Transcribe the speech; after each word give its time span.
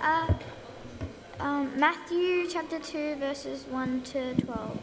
Uh, 0.00 0.32
um, 1.40 1.72
Matthew 1.78 2.46
chapter 2.48 2.78
2, 2.78 3.16
verses 3.16 3.64
1 3.64 4.02
to 4.02 4.34
12. 4.34 4.78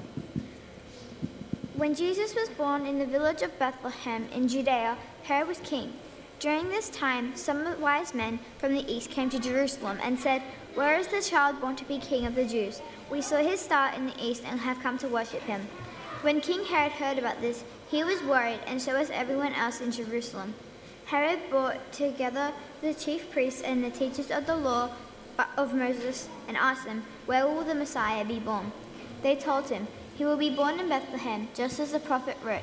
When 1.75 1.95
Jesus 1.95 2.35
was 2.35 2.49
born 2.49 2.85
in 2.85 2.99
the 2.99 3.05
village 3.05 3.41
of 3.41 3.57
Bethlehem 3.57 4.27
in 4.33 4.49
Judea, 4.49 4.97
Herod 5.23 5.47
was 5.47 5.59
king. 5.59 5.93
During 6.39 6.67
this 6.67 6.89
time, 6.89 7.33
some 7.35 7.79
wise 7.79 8.13
men 8.13 8.39
from 8.57 8.73
the 8.73 8.85
east 8.91 9.09
came 9.09 9.29
to 9.29 9.39
Jerusalem 9.39 9.99
and 10.03 10.19
said, 10.19 10.41
Where 10.73 10.99
is 10.99 11.07
the 11.07 11.21
child 11.21 11.61
born 11.61 11.77
to 11.77 11.85
be 11.85 11.97
king 11.97 12.25
of 12.25 12.35
the 12.35 12.45
Jews? 12.45 12.81
We 13.09 13.21
saw 13.21 13.37
his 13.37 13.61
star 13.61 13.93
in 13.93 14.07
the 14.07 14.21
east 14.21 14.43
and 14.45 14.59
have 14.59 14.83
come 14.83 14.97
to 14.97 15.07
worship 15.07 15.43
him. 15.43 15.61
When 16.23 16.41
King 16.41 16.65
Herod 16.65 16.91
heard 16.91 17.19
about 17.19 17.39
this, 17.39 17.63
he 17.89 18.03
was 18.03 18.21
worried, 18.23 18.59
and 18.67 18.81
so 18.81 18.99
was 18.99 19.09
everyone 19.11 19.53
else 19.53 19.79
in 19.79 19.91
Jerusalem. 19.91 20.53
Herod 21.05 21.39
brought 21.51 21.91
together 21.91 22.51
the 22.81 22.93
chief 22.93 23.29
priests 23.31 23.61
and 23.61 23.83
the 23.83 23.91
teachers 23.91 24.31
of 24.31 24.47
the 24.47 24.55
law 24.55 24.89
of 25.57 25.73
Moses 25.73 26.29
and 26.47 26.57
asked 26.57 26.85
them, 26.85 27.03
Where 27.25 27.45
will 27.45 27.63
the 27.63 27.75
Messiah 27.75 28.25
be 28.25 28.39
born? 28.39 28.71
They 29.21 29.35
told 29.35 29.69
him, 29.69 29.87
He 30.15 30.25
will 30.25 30.37
be 30.37 30.49
born 30.49 30.79
in 30.79 30.89
Bethlehem, 30.89 31.47
just 31.53 31.79
as 31.79 31.91
the 31.91 31.99
prophet 31.99 32.37
wrote. 32.43 32.61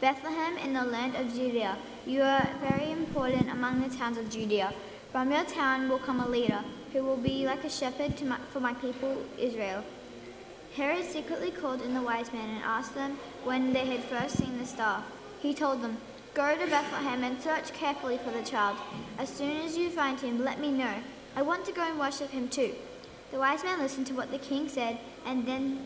Bethlehem 0.00 0.56
in 0.58 0.72
the 0.72 0.84
land 0.84 1.14
of 1.16 1.34
Judea, 1.34 1.76
you 2.06 2.22
are 2.22 2.48
very 2.60 2.90
important 2.90 3.50
among 3.50 3.80
the 3.80 3.94
towns 3.94 4.16
of 4.16 4.30
Judea. 4.30 4.72
From 5.12 5.30
your 5.30 5.44
town 5.44 5.88
will 5.88 5.98
come 5.98 6.20
a 6.20 6.28
leader 6.28 6.64
who 6.92 7.02
will 7.02 7.16
be 7.16 7.44
like 7.46 7.64
a 7.64 7.70
shepherd 7.70 8.20
my, 8.22 8.38
for 8.52 8.60
my 8.60 8.74
people 8.74 9.22
Israel. 9.38 9.84
Herod 10.74 11.04
secretly 11.04 11.50
called 11.50 11.82
in 11.82 11.94
the 11.94 12.02
wise 12.02 12.32
men 12.32 12.48
and 12.48 12.64
asked 12.64 12.94
them 12.94 13.18
when 13.44 13.72
they 13.72 13.86
had 13.86 14.04
first 14.04 14.38
seen 14.38 14.58
the 14.58 14.66
star. 14.66 15.02
He 15.40 15.52
told 15.52 15.82
them, 15.82 15.98
Go 16.32 16.56
to 16.56 16.66
Bethlehem 16.66 17.24
and 17.24 17.42
search 17.42 17.72
carefully 17.72 18.18
for 18.18 18.30
the 18.30 18.42
child. 18.42 18.76
As 19.18 19.28
soon 19.28 19.56
as 19.58 19.76
you 19.76 19.90
find 19.90 20.18
him, 20.20 20.44
let 20.44 20.60
me 20.60 20.70
know. 20.70 20.94
I 21.36 21.42
want 21.42 21.64
to 21.66 21.72
go 21.72 21.82
and 21.82 21.98
worship 21.98 22.30
him 22.30 22.48
too. 22.48 22.74
The 23.30 23.38
wise 23.38 23.62
men 23.62 23.78
listened 23.78 24.06
to 24.08 24.14
what 24.14 24.30
the 24.30 24.38
king 24.38 24.68
said 24.68 24.98
and 25.24 25.46
then 25.46 25.78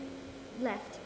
left. 0.59 0.99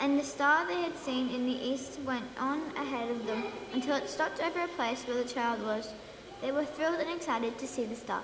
And 0.00 0.18
the 0.18 0.24
star 0.24 0.66
they 0.66 0.80
had 0.80 0.96
seen 0.96 1.28
in 1.28 1.46
the 1.46 1.52
east 1.52 2.00
went 2.06 2.24
on 2.38 2.62
ahead 2.76 3.10
of 3.10 3.26
them 3.26 3.44
until 3.72 3.96
it 3.96 4.08
stopped 4.08 4.40
over 4.40 4.60
a 4.60 4.68
place 4.68 5.02
where 5.04 5.22
the 5.22 5.28
child 5.28 5.62
was. 5.62 5.92
They 6.40 6.50
were 6.50 6.64
thrilled 6.64 7.00
and 7.00 7.10
excited 7.10 7.58
to 7.58 7.68
see 7.68 7.84
the 7.84 7.94
star. 7.94 8.22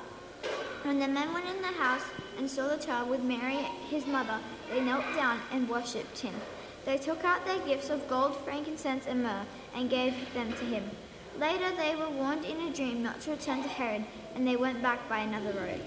When 0.83 0.99
the 0.99 1.09
men 1.09 1.33
went 1.33 1.47
in 1.47 1.61
the 1.61 1.69
house 1.69 2.05
and 2.39 2.49
saw 2.49 2.69
the 2.69 2.83
child 2.83 3.11
with 3.11 3.23
Mary, 3.23 3.57
his 3.91 4.07
mother, 4.07 4.39
they 4.71 4.81
knelt 4.81 5.05
down 5.15 5.41
and 5.53 5.69
worshipped 5.69 6.19
him. 6.21 6.35
They 6.85 6.97
took 6.97 7.25
out 7.25 7.45
their 7.45 7.59
gifts 7.67 7.91
of 7.91 8.09
gold, 8.09 8.37
frankincense, 8.39 9.07
and 9.07 9.23
myrrh 9.23 9.45
and 9.75 9.91
gave 9.91 10.15
them 10.33 10.53
to 10.53 10.65
him. 10.65 10.85
Later 11.39 11.71
they 11.77 11.95
were 11.95 12.09
warned 12.09 12.45
in 12.45 12.61
a 12.61 12.73
dream 12.73 13.03
not 13.03 13.21
to 13.23 13.33
return 13.33 13.63
to 13.63 13.69
Herod, 13.69 14.05
and 14.39 14.47
they 14.47 14.55
went 14.55 14.81
back 14.81 15.09
by 15.09 15.19
another 15.19 15.51
road. 15.51 15.81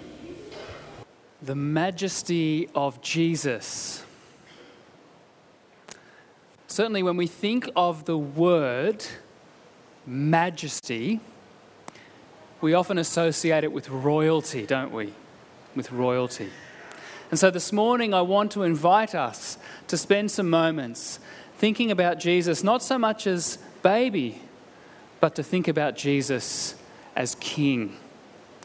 The 1.41 1.55
majesty 1.55 2.67
of 2.75 3.02
Jesus. 3.02 4.03
Certainly, 6.67 7.03
when 7.03 7.16
we 7.16 7.27
think 7.27 7.69
of 7.77 8.03
the 8.03 8.17
word 8.17 9.05
majesty, 10.05 11.22
we 12.59 12.73
often 12.73 12.97
associate 12.97 13.63
it 13.63 13.72
with 13.72 13.89
royalty, 13.89 14.66
don't 14.66 14.91
we? 14.91 15.13
With 15.73 15.89
royalty. 15.94 16.49
And 17.29 17.39
so 17.39 17.52
this 17.52 17.72
morning, 17.72 18.13
I 18.13 18.22
want 18.22 18.52
to 18.52 18.63
invite 18.63 19.16
us 19.16 19.57
to 19.88 19.97
spend 19.97 20.29
some 20.29 20.49
moments 20.49 21.19
thinking 21.55 21.89
about 21.89 22.19
Jesus, 22.19 22.66
not 22.66 22.83
so 22.83 22.99
much 22.99 23.27
as 23.27 23.59
baby, 23.81 24.41
but 25.22 25.35
to 25.35 25.44
think 25.44 25.69
about 25.69 25.95
Jesus 25.95 26.75
as 27.16 27.35
king, 27.35 27.95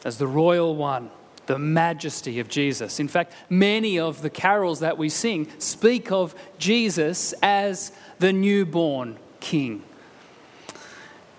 as 0.05 0.17
the 0.17 0.27
royal 0.27 0.75
one, 0.75 1.09
the 1.47 1.59
majesty 1.59 2.39
of 2.39 2.49
Jesus. 2.49 2.99
In 2.99 3.07
fact, 3.07 3.33
many 3.49 3.99
of 3.99 4.21
the 4.21 4.29
carols 4.29 4.81
that 4.81 4.97
we 4.97 5.09
sing 5.09 5.47
speak 5.59 6.11
of 6.11 6.35
Jesus 6.57 7.33
as 7.41 7.91
the 8.19 8.33
newborn 8.33 9.17
king. 9.39 9.83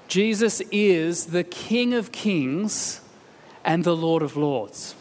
Jesus 0.08 0.62
is 0.72 1.26
the 1.26 1.44
King 1.44 1.92
of 1.92 2.10
kings 2.10 3.02
and 3.64 3.84
the 3.84 3.94
Lord 3.94 4.22
of 4.22 4.36
lords. 4.36 4.94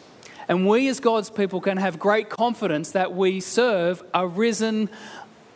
And 0.48 0.66
we, 0.66 0.88
as 0.88 1.00
God's 1.00 1.30
people, 1.30 1.60
can 1.60 1.78
have 1.78 1.98
great 1.98 2.28
confidence 2.28 2.90
that 2.92 3.14
we 3.14 3.40
serve 3.40 4.02
a 4.12 4.26
risen, 4.26 4.90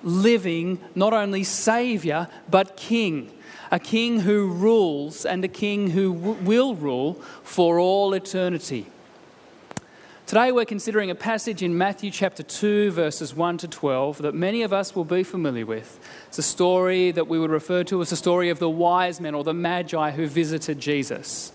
living, 0.03 0.81
not 0.95 1.13
only 1.13 1.45
Savior, 1.45 2.29
but 2.51 2.77
King. 2.77 3.31
A 3.73 3.79
King 3.79 4.21
who 4.21 4.49
rules 4.49 5.25
and 5.25 5.43
a 5.43 5.49
King 5.49 5.89
who 5.91 6.13
w- 6.13 6.35
will 6.45 6.75
rule 6.75 7.15
for 7.43 7.79
all 7.79 8.13
eternity. 8.13 8.87
Today, 10.27 10.53
we're 10.53 10.67
considering 10.67 11.11
a 11.11 11.15
passage 11.15 11.63
in 11.63 11.79
Matthew 11.79 12.11
chapter 12.11 12.43
2, 12.43 12.91
verses 12.91 13.35
1 13.35 13.57
to 13.59 13.69
12, 13.69 14.19
that 14.19 14.35
many 14.35 14.63
of 14.63 14.75
us 14.75 14.95
will 14.95 15.07
be 15.07 15.23
familiar 15.23 15.65
with. 15.65 15.99
It's 16.29 16.37
a 16.37 16.43
story 16.43 17.13
that 17.13 17.29
we 17.29 17.39
would 17.39 17.51
refer 17.51 17.83
to 17.85 18.03
as 18.03 18.11
the 18.11 18.17
story 18.17 18.51
of 18.51 18.59
the 18.59 18.69
wise 18.69 19.23
men 19.23 19.35
or 19.35 19.43
the 19.43 19.55
magi 19.55 20.11
who 20.11 20.27
visited 20.27 20.79
Jesus. 20.79 21.51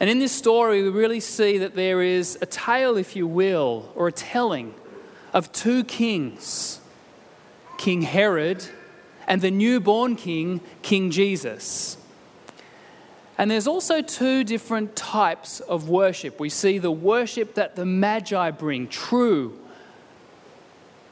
And 0.00 0.10
in 0.10 0.18
this 0.18 0.32
story, 0.32 0.82
we 0.82 0.88
really 0.88 1.20
see 1.20 1.58
that 1.58 1.76
there 1.76 2.02
is 2.02 2.36
a 2.42 2.46
tale, 2.46 2.96
if 2.96 3.14
you 3.14 3.28
will, 3.28 3.92
or 3.94 4.08
a 4.08 4.12
telling 4.12 4.74
of 5.32 5.52
two 5.52 5.84
kings 5.84 6.80
King 7.78 8.02
Herod 8.02 8.64
and 9.30 9.40
the 9.40 9.50
newborn 9.50 10.16
king, 10.16 10.60
King 10.82 11.12
Jesus. 11.12 11.96
And 13.38 13.48
there's 13.48 13.68
also 13.68 14.02
two 14.02 14.42
different 14.42 14.96
types 14.96 15.60
of 15.60 15.88
worship. 15.88 16.40
We 16.40 16.50
see 16.50 16.78
the 16.78 16.90
worship 16.90 17.54
that 17.54 17.76
the 17.76 17.86
Magi 17.86 18.50
bring, 18.50 18.88
true 18.88 19.56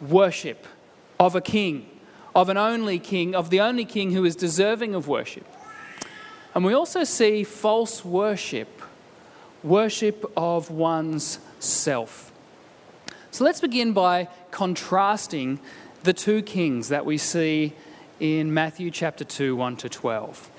worship 0.00 0.66
of 1.20 1.36
a 1.36 1.40
king, 1.40 1.88
of 2.34 2.48
an 2.48 2.56
only 2.56 2.98
king, 2.98 3.36
of 3.36 3.50
the 3.50 3.60
only 3.60 3.84
king 3.84 4.10
who 4.10 4.24
is 4.24 4.34
deserving 4.34 4.96
of 4.96 5.06
worship. 5.06 5.46
And 6.56 6.64
we 6.64 6.72
also 6.72 7.04
see 7.04 7.44
false 7.44 8.04
worship 8.04 8.82
worship 9.62 10.24
of 10.36 10.70
one's 10.70 11.38
self. 11.60 12.32
So 13.30 13.44
let's 13.44 13.60
begin 13.60 13.92
by 13.92 14.28
contrasting 14.50 15.60
the 16.02 16.12
two 16.12 16.42
kings 16.42 16.88
that 16.88 17.06
we 17.06 17.16
see 17.16 17.74
in 18.20 18.52
Matthew 18.52 18.90
chapter 18.90 19.24
2, 19.24 19.54
1 19.54 19.76
to 19.76 19.88
12. 19.88 20.50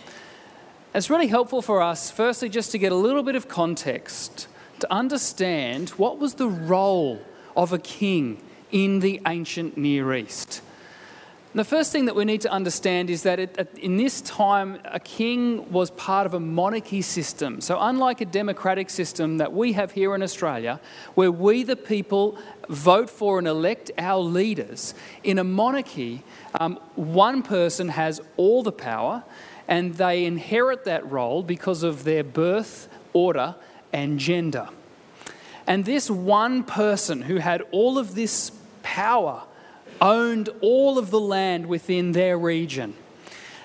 It's 0.96 1.10
really 1.10 1.28
helpful 1.28 1.62
for 1.62 1.82
us, 1.82 2.10
firstly, 2.10 2.50
just 2.50 2.72
to 2.72 2.78
get 2.78 2.92
a 2.92 2.96
little 2.96 3.24
bit 3.24 3.36
of 3.36 3.48
context 3.48 4.48
to 4.80 4.92
understand 4.92 5.90
what 5.92 6.18
was 6.20 6.36
the 6.36 6.48
role 6.48 7.22
of 7.56 7.74
a 7.74 7.80
king 7.80 8.42
in 8.72 9.00
the 9.00 9.22
ancient 9.28 9.78
Near 9.78 10.14
East. 10.14 10.62
The 11.56 11.64
first 11.64 11.92
thing 11.92 12.06
that 12.06 12.16
we 12.16 12.26
need 12.26 12.42
to 12.42 12.52
understand 12.52 13.10
is 13.10 13.24
that 13.24 13.40
it, 13.40 13.80
in 13.80 13.98
this 13.98 14.22
time, 14.22 14.80
a 14.86 15.00
king 15.00 15.72
was 15.72 15.90
part 15.90 16.28
of 16.28 16.36
a 16.36 16.40
monarchy 16.40 17.02
system. 17.02 17.60
So, 17.60 17.80
unlike 17.82 18.22
a 18.22 18.26
democratic 18.26 18.92
system 18.92 19.40
that 19.40 19.52
we 19.52 19.74
have 19.74 19.92
here 19.92 20.14
in 20.14 20.22
Australia, 20.22 20.80
where 21.16 21.32
we, 21.32 21.64
the 21.64 21.76
people, 21.76 22.38
vote 22.70 23.10
for 23.10 23.40
and 23.40 23.48
elect 23.48 23.90
our 23.98 24.20
leaders, 24.20 24.94
in 25.24 25.40
a 25.40 25.44
monarchy, 25.44 26.24
um, 26.60 26.80
one 26.96 27.42
person 27.42 27.90
has 27.90 28.22
all 28.38 28.62
the 28.62 28.72
power 28.72 29.24
and 29.68 29.96
they 29.96 30.26
inherit 30.26 30.86
that 30.86 31.10
role 31.12 31.42
because 31.42 31.82
of 31.82 32.04
their 32.04 32.24
birth, 32.24 32.88
order, 33.12 33.56
and 33.92 34.20
gender. 34.20 34.70
And 35.66 35.84
this 35.84 36.12
one 36.12 36.64
person 36.64 37.24
who 37.24 37.38
had 37.38 37.64
all 37.72 37.98
of 37.98 38.14
this 38.14 38.52
power, 38.84 39.44
owned 40.02 40.50
all 40.62 40.98
of 40.98 41.12
the 41.12 41.20
land 41.20 41.66
within 41.66 42.12
their 42.12 42.38
region. 42.38 42.94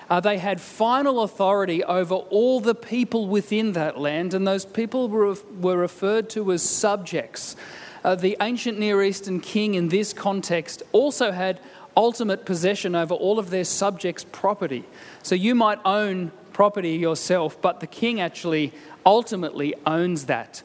Uh, 0.09 0.19
they 0.19 0.37
had 0.37 0.61
final 0.61 1.21
authority 1.21 1.83
over 1.83 2.15
all 2.15 2.59
the 2.59 2.75
people 2.75 3.27
within 3.27 3.71
that 3.73 3.99
land, 3.99 4.33
and 4.33 4.45
those 4.45 4.65
people 4.65 5.09
were, 5.09 5.35
were 5.59 5.77
referred 5.77 6.29
to 6.29 6.51
as 6.51 6.61
subjects. 6.61 7.55
Uh, 8.03 8.13
the 8.13 8.37
ancient 8.39 8.77
Near 8.77 9.03
Eastern 9.03 9.39
king 9.39 9.73
in 9.73 9.89
this 9.89 10.13
context 10.13 10.83
also 10.91 11.31
had 11.31 11.59
ultimate 11.97 12.45
possession 12.45 12.95
over 12.95 13.15
all 13.15 13.39
of 13.39 13.49
their 13.49 13.63
subjects' 13.63 14.25
property. 14.31 14.83
So 15.23 15.33
you 15.33 15.55
might 15.55 15.79
own 15.85 16.31
property 16.53 16.91
yourself, 16.91 17.59
but 17.61 17.79
the 17.79 17.87
king 17.87 18.21
actually 18.21 18.73
ultimately 19.05 19.73
owns 19.85 20.25
that. 20.25 20.61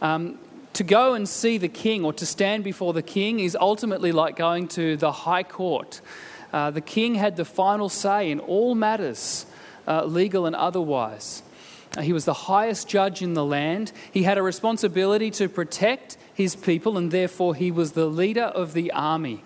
Um, 0.00 0.38
to 0.74 0.84
go 0.84 1.14
and 1.14 1.28
see 1.28 1.58
the 1.58 1.68
king 1.68 2.04
or 2.04 2.12
to 2.12 2.26
stand 2.26 2.64
before 2.64 2.92
the 2.92 3.02
king 3.02 3.40
is 3.40 3.56
ultimately 3.60 4.12
like 4.12 4.36
going 4.36 4.68
to 4.68 4.96
the 4.96 5.12
high 5.12 5.42
court. 5.42 6.00
Uh, 6.52 6.70
the 6.70 6.80
king 6.80 7.14
had 7.14 7.36
the 7.36 7.44
final 7.44 7.88
say 7.88 8.30
in 8.30 8.40
all 8.40 8.74
matters, 8.74 9.46
uh, 9.86 10.04
legal 10.04 10.46
and 10.46 10.56
otherwise. 10.56 11.42
Uh, 11.96 12.02
he 12.02 12.12
was 12.12 12.24
the 12.24 12.34
highest 12.34 12.88
judge 12.88 13.22
in 13.22 13.34
the 13.34 13.44
land. 13.44 13.92
He 14.12 14.22
had 14.22 14.38
a 14.38 14.42
responsibility 14.42 15.30
to 15.32 15.48
protect 15.48 16.16
his 16.32 16.54
people, 16.54 16.96
and 16.96 17.10
therefore 17.10 17.54
he 17.54 17.70
was 17.70 17.92
the 17.92 18.06
leader 18.06 18.44
of 18.44 18.72
the 18.72 18.92
army. 18.92 19.42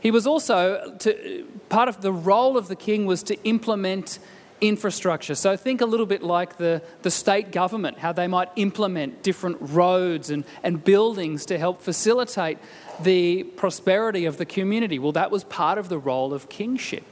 He 0.00 0.10
was 0.10 0.26
also, 0.26 0.96
to, 1.00 1.46
part 1.68 1.88
of 1.88 2.00
the 2.00 2.12
role 2.12 2.56
of 2.56 2.68
the 2.68 2.76
king 2.76 3.06
was 3.06 3.22
to 3.24 3.40
implement 3.44 4.18
infrastructure. 4.60 5.34
So 5.34 5.56
think 5.56 5.80
a 5.80 5.86
little 5.86 6.06
bit 6.06 6.22
like 6.22 6.56
the, 6.56 6.82
the 7.02 7.10
state 7.10 7.52
government, 7.52 7.98
how 7.98 8.12
they 8.12 8.26
might 8.26 8.48
implement 8.56 9.22
different 9.22 9.58
roads 9.60 10.30
and, 10.30 10.44
and 10.62 10.82
buildings 10.82 11.46
to 11.46 11.58
help 11.58 11.82
facilitate 11.82 12.58
the 13.02 13.44
prosperity 13.44 14.26
of 14.26 14.36
the 14.36 14.44
community. 14.44 14.98
Well, 14.98 15.12
that 15.12 15.30
was 15.30 15.44
part 15.44 15.78
of 15.78 15.88
the 15.88 15.98
role 15.98 16.34
of 16.34 16.48
kingship. 16.48 17.04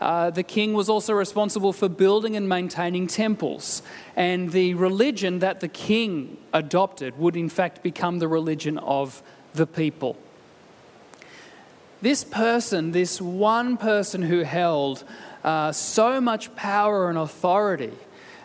Uh, 0.00 0.30
the 0.30 0.42
king 0.42 0.74
was 0.74 0.88
also 0.88 1.14
responsible 1.14 1.72
for 1.72 1.88
building 1.88 2.36
and 2.36 2.48
maintaining 2.48 3.06
temples. 3.06 3.82
And 4.14 4.52
the 4.52 4.74
religion 4.74 5.38
that 5.38 5.60
the 5.60 5.68
king 5.68 6.36
adopted 6.52 7.18
would, 7.18 7.36
in 7.36 7.48
fact, 7.48 7.82
become 7.82 8.18
the 8.18 8.28
religion 8.28 8.78
of 8.78 9.22
the 9.54 9.66
people. 9.66 10.16
This 12.02 12.24
person, 12.24 12.92
this 12.92 13.22
one 13.22 13.78
person 13.78 14.20
who 14.20 14.40
held 14.40 15.02
uh, 15.46 15.72
so 15.72 16.20
much 16.20 16.54
power 16.56 17.08
and 17.08 17.16
authority, 17.16 17.92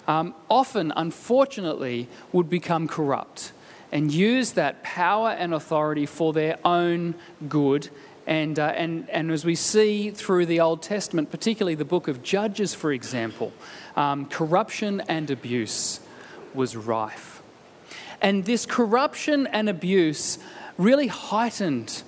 um, 0.08 0.36
often, 0.50 0.94
unfortunately, 0.96 2.08
would 2.32 2.50
become 2.50 2.88
corrupt 2.88 3.52
and 3.92 4.14
use 4.14 4.54
that 4.54 4.84
power 4.84 5.32
and 5.32 5.54
authority 5.54 6.06
for 6.06 6.32
their 6.32 6.58
own 6.64 7.16
good. 7.50 7.90
And, 8.28 8.58
uh, 8.58 8.68
and, 8.68 9.10
and 9.10 9.32
as 9.32 9.44
we 9.44 9.56
see 9.56 10.12
through 10.12 10.46
the 10.46 10.60
Old 10.60 10.82
Testament, 10.82 11.32
particularly 11.32 11.76
the 11.76 11.86
book 11.86 12.08
of 12.08 12.24
Judges, 12.24 12.74
for 12.74 12.94
example, 12.94 13.52
um, 13.96 14.28
corruption 14.28 15.02
and 15.08 15.30
abuse 15.30 16.00
was 16.54 16.76
rife. 16.76 17.42
And 18.22 18.46
this 18.46 18.66
corruption 18.66 19.48
and 19.48 19.68
abuse 19.68 20.38
really 20.78 21.08
heightened 21.08 22.04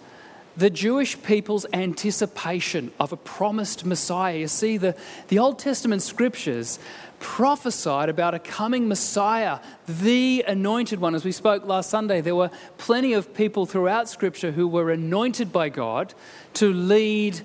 the 0.55 0.69
Jewish 0.69 1.21
people's 1.23 1.65
anticipation 1.73 2.91
of 2.99 3.11
a 3.11 3.17
promised 3.17 3.85
Messiah. 3.85 4.37
You 4.37 4.47
see, 4.47 4.77
the, 4.77 4.95
the 5.29 5.39
Old 5.39 5.59
Testament 5.59 6.01
scriptures 6.01 6.79
prophesied 7.19 8.09
about 8.09 8.33
a 8.33 8.39
coming 8.39 8.87
Messiah, 8.87 9.59
the 9.87 10.43
anointed 10.47 10.99
one. 10.99 11.15
As 11.15 11.23
we 11.23 11.31
spoke 11.31 11.65
last 11.65 11.89
Sunday, 11.89 12.21
there 12.21 12.35
were 12.35 12.51
plenty 12.77 13.13
of 13.13 13.33
people 13.33 13.65
throughout 13.65 14.09
Scripture 14.09 14.51
who 14.51 14.67
were 14.67 14.91
anointed 14.91 15.51
by 15.51 15.69
God 15.69 16.13
to 16.55 16.71
lead 16.73 17.41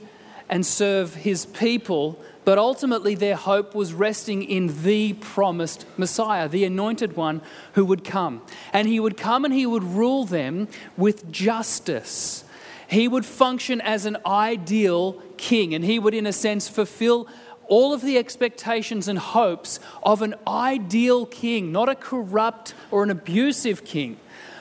and 0.50 0.66
serve 0.66 1.14
his 1.14 1.46
people, 1.46 2.20
but 2.44 2.58
ultimately 2.58 3.14
their 3.14 3.36
hope 3.36 3.74
was 3.74 3.92
resting 3.92 4.42
in 4.42 4.82
the 4.82 5.12
promised 5.12 5.86
Messiah, 5.96 6.48
the 6.48 6.64
anointed 6.64 7.16
one 7.16 7.40
who 7.74 7.84
would 7.84 8.02
come. 8.02 8.42
And 8.72 8.88
he 8.88 8.98
would 8.98 9.16
come 9.16 9.44
and 9.44 9.54
he 9.54 9.66
would 9.66 9.84
rule 9.84 10.24
them 10.24 10.68
with 10.96 11.30
justice 11.30 12.44
he 12.88 13.06
would 13.06 13.26
function 13.26 13.82
as 13.82 14.06
an 14.06 14.16
ideal 14.26 15.22
king, 15.36 15.74
and 15.74 15.84
he 15.84 15.98
would, 15.98 16.14
in 16.14 16.26
a 16.26 16.32
sense, 16.32 16.68
fulfill 16.68 17.28
all 17.68 17.92
of 17.92 18.00
the 18.00 18.16
expectations 18.16 19.08
and 19.08 19.18
hopes 19.18 19.78
of 20.02 20.22
an 20.22 20.34
ideal 20.46 21.26
king, 21.26 21.70
not 21.70 21.90
a 21.90 21.94
corrupt 21.94 22.74
or 22.90 23.02
an 23.02 23.10
abusive 23.10 23.84
king, 23.84 24.16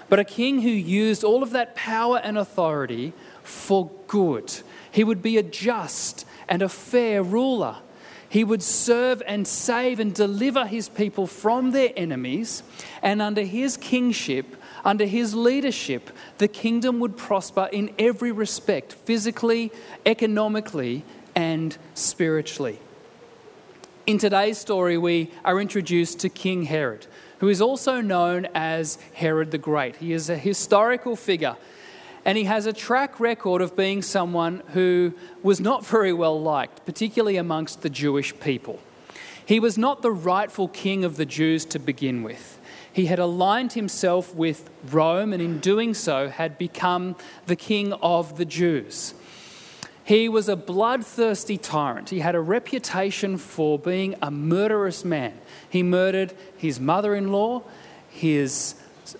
but 0.09 0.19
a 0.19 0.25
king 0.25 0.61
who 0.61 0.69
used 0.69 1.23
all 1.23 1.41
of 1.41 1.51
that 1.51 1.73
power 1.73 2.19
and 2.21 2.37
authority 2.37 3.13
for 3.43 3.89
good. 4.07 4.53
He 4.91 5.05
would 5.05 5.21
be 5.21 5.37
a 5.37 5.43
just 5.43 6.25
and 6.49 6.61
a 6.61 6.67
fair 6.67 7.23
ruler. 7.23 7.77
He 8.27 8.43
would 8.43 8.61
serve 8.61 9.23
and 9.25 9.47
save 9.47 10.01
and 10.01 10.13
deliver 10.13 10.65
his 10.65 10.89
people 10.89 11.27
from 11.27 11.71
their 11.71 11.93
enemies, 11.95 12.61
and 13.01 13.21
under 13.21 13.43
his 13.43 13.77
kingship, 13.77 14.57
under 14.83 15.05
his 15.05 15.33
leadership, 15.35 16.09
the 16.37 16.47
kingdom 16.47 16.99
would 16.99 17.17
prosper 17.17 17.69
in 17.71 17.93
every 17.97 18.31
respect 18.31 18.93
physically, 18.93 19.71
economically, 20.05 21.03
and 21.35 21.77
spiritually. 21.93 22.79
In 24.05 24.17
today's 24.17 24.57
story, 24.57 24.97
we 24.97 25.31
are 25.43 25.59
introduced 25.59 26.19
to 26.19 26.29
King 26.29 26.63
Herod, 26.63 27.07
who 27.39 27.49
is 27.49 27.61
also 27.61 28.01
known 28.01 28.47
as 28.55 28.97
Herod 29.13 29.51
the 29.51 29.57
Great. 29.57 29.97
He 29.97 30.13
is 30.13 30.29
a 30.29 30.37
historical 30.37 31.15
figure 31.15 31.57
and 32.27 32.37
he 32.37 32.43
has 32.43 32.65
a 32.65 32.73
track 32.73 33.21
record 33.21 33.61
of 33.61 33.77
being 33.77 34.01
someone 34.01 34.61
who 34.73 35.13
was 35.41 35.61
not 35.61 35.85
very 35.85 36.11
well 36.11 36.39
liked, 36.39 36.85
particularly 36.85 37.37
amongst 37.37 37.81
the 37.83 37.89
Jewish 37.89 38.37
people. 38.41 38.81
He 39.45 39.61
was 39.61 39.77
not 39.77 40.01
the 40.01 40.11
rightful 40.11 40.67
king 40.67 41.05
of 41.05 41.15
the 41.15 41.25
Jews 41.25 41.63
to 41.65 41.79
begin 41.79 42.23
with 42.23 42.56
he 42.97 43.05
had 43.05 43.19
aligned 43.19 43.73
himself 43.73 44.33
with 44.33 44.71
Rome 44.89 45.31
and 45.31 45.39
in 45.39 45.59
doing 45.59 45.93
so 45.93 46.29
had 46.29 46.57
become 46.57 47.15
the 47.45 47.55
king 47.55 47.93
of 47.93 48.37
the 48.37 48.43
Jews. 48.43 49.13
He 50.03 50.27
was 50.27 50.49
a 50.49 50.55
bloodthirsty 50.55 51.59
tyrant. 51.59 52.09
He 52.09 52.21
had 52.21 52.33
a 52.33 52.39
reputation 52.39 53.37
for 53.37 53.77
being 53.77 54.15
a 54.19 54.31
murderous 54.31 55.05
man. 55.05 55.39
He 55.69 55.83
murdered 55.83 56.33
his 56.57 56.79
mother 56.79 57.13
in 57.13 57.31
law, 57.31 57.61
his 58.09 58.73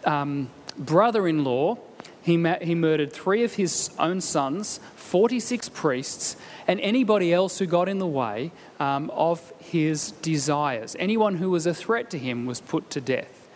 um, 0.05 0.49
brother 0.79 1.27
in 1.27 1.43
law, 1.43 1.77
he, 2.23 2.35
ma- 2.35 2.57
he 2.59 2.73
murdered 2.73 3.13
three 3.13 3.43
of 3.43 3.53
his 3.53 3.91
own 3.99 4.21
sons, 4.21 4.79
46 4.95 5.69
priests, 5.69 6.35
and 6.67 6.79
anybody 6.79 7.31
else 7.31 7.59
who 7.59 7.67
got 7.67 7.87
in 7.87 7.99
the 7.99 8.07
way 8.07 8.51
um, 8.79 9.11
of 9.11 9.53
his 9.59 10.13
desires. 10.23 10.95
Anyone 10.97 11.35
who 11.35 11.51
was 11.51 11.67
a 11.67 11.75
threat 11.75 12.09
to 12.09 12.17
him 12.17 12.47
was 12.47 12.59
put 12.59 12.89
to 12.89 13.01
death. 13.01 13.46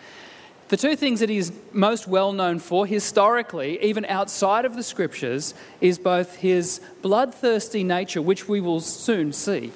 The 0.71 0.77
two 0.77 0.95
things 0.95 1.19
that 1.19 1.27
he's 1.27 1.51
most 1.73 2.07
well 2.07 2.31
known 2.31 2.57
for 2.59 2.85
historically, 2.85 3.77
even 3.83 4.05
outside 4.05 4.63
of 4.63 4.77
the 4.77 4.83
scriptures, 4.83 5.53
is 5.81 5.99
both 5.99 6.37
his 6.37 6.79
bloodthirsty 7.01 7.83
nature, 7.83 8.21
which 8.21 8.47
we 8.47 8.61
will 8.61 8.79
soon 8.79 9.33
see, 9.33 9.73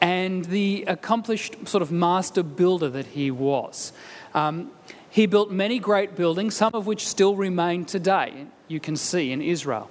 and 0.00 0.44
the 0.44 0.84
accomplished 0.86 1.66
sort 1.66 1.82
of 1.82 1.90
master 1.90 2.44
builder 2.44 2.88
that 2.90 3.06
he 3.06 3.32
was. 3.32 3.92
Um, 4.32 4.70
he 5.10 5.26
built 5.26 5.50
many 5.50 5.80
great 5.80 6.14
buildings, 6.14 6.54
some 6.54 6.74
of 6.74 6.86
which 6.86 7.08
still 7.08 7.34
remain 7.34 7.84
today, 7.84 8.46
you 8.68 8.78
can 8.78 8.94
see 8.94 9.32
in 9.32 9.42
Israel. 9.42 9.90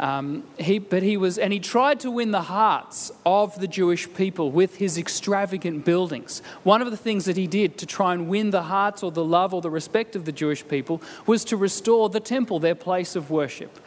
Um, 0.00 0.44
he, 0.56 0.78
but 0.78 1.02
he 1.02 1.18
was, 1.18 1.36
and 1.36 1.52
he 1.52 1.60
tried 1.60 2.00
to 2.00 2.10
win 2.10 2.30
the 2.30 2.40
hearts 2.40 3.12
of 3.26 3.60
the 3.60 3.68
Jewish 3.68 4.10
people 4.14 4.50
with 4.50 4.76
his 4.76 4.96
extravagant 4.96 5.84
buildings. 5.84 6.40
One 6.62 6.80
of 6.80 6.90
the 6.90 6.96
things 6.96 7.26
that 7.26 7.36
he 7.36 7.46
did 7.46 7.76
to 7.76 7.86
try 7.86 8.14
and 8.14 8.26
win 8.26 8.48
the 8.48 8.62
hearts 8.62 9.02
or 9.02 9.12
the 9.12 9.22
love 9.22 9.52
or 9.52 9.60
the 9.60 9.68
respect 9.68 10.16
of 10.16 10.24
the 10.24 10.32
Jewish 10.32 10.66
people 10.66 11.02
was 11.26 11.44
to 11.44 11.56
restore 11.58 12.08
the 12.08 12.18
temple, 12.18 12.58
their 12.58 12.74
place 12.74 13.14
of 13.14 13.30
worship. 13.30 13.78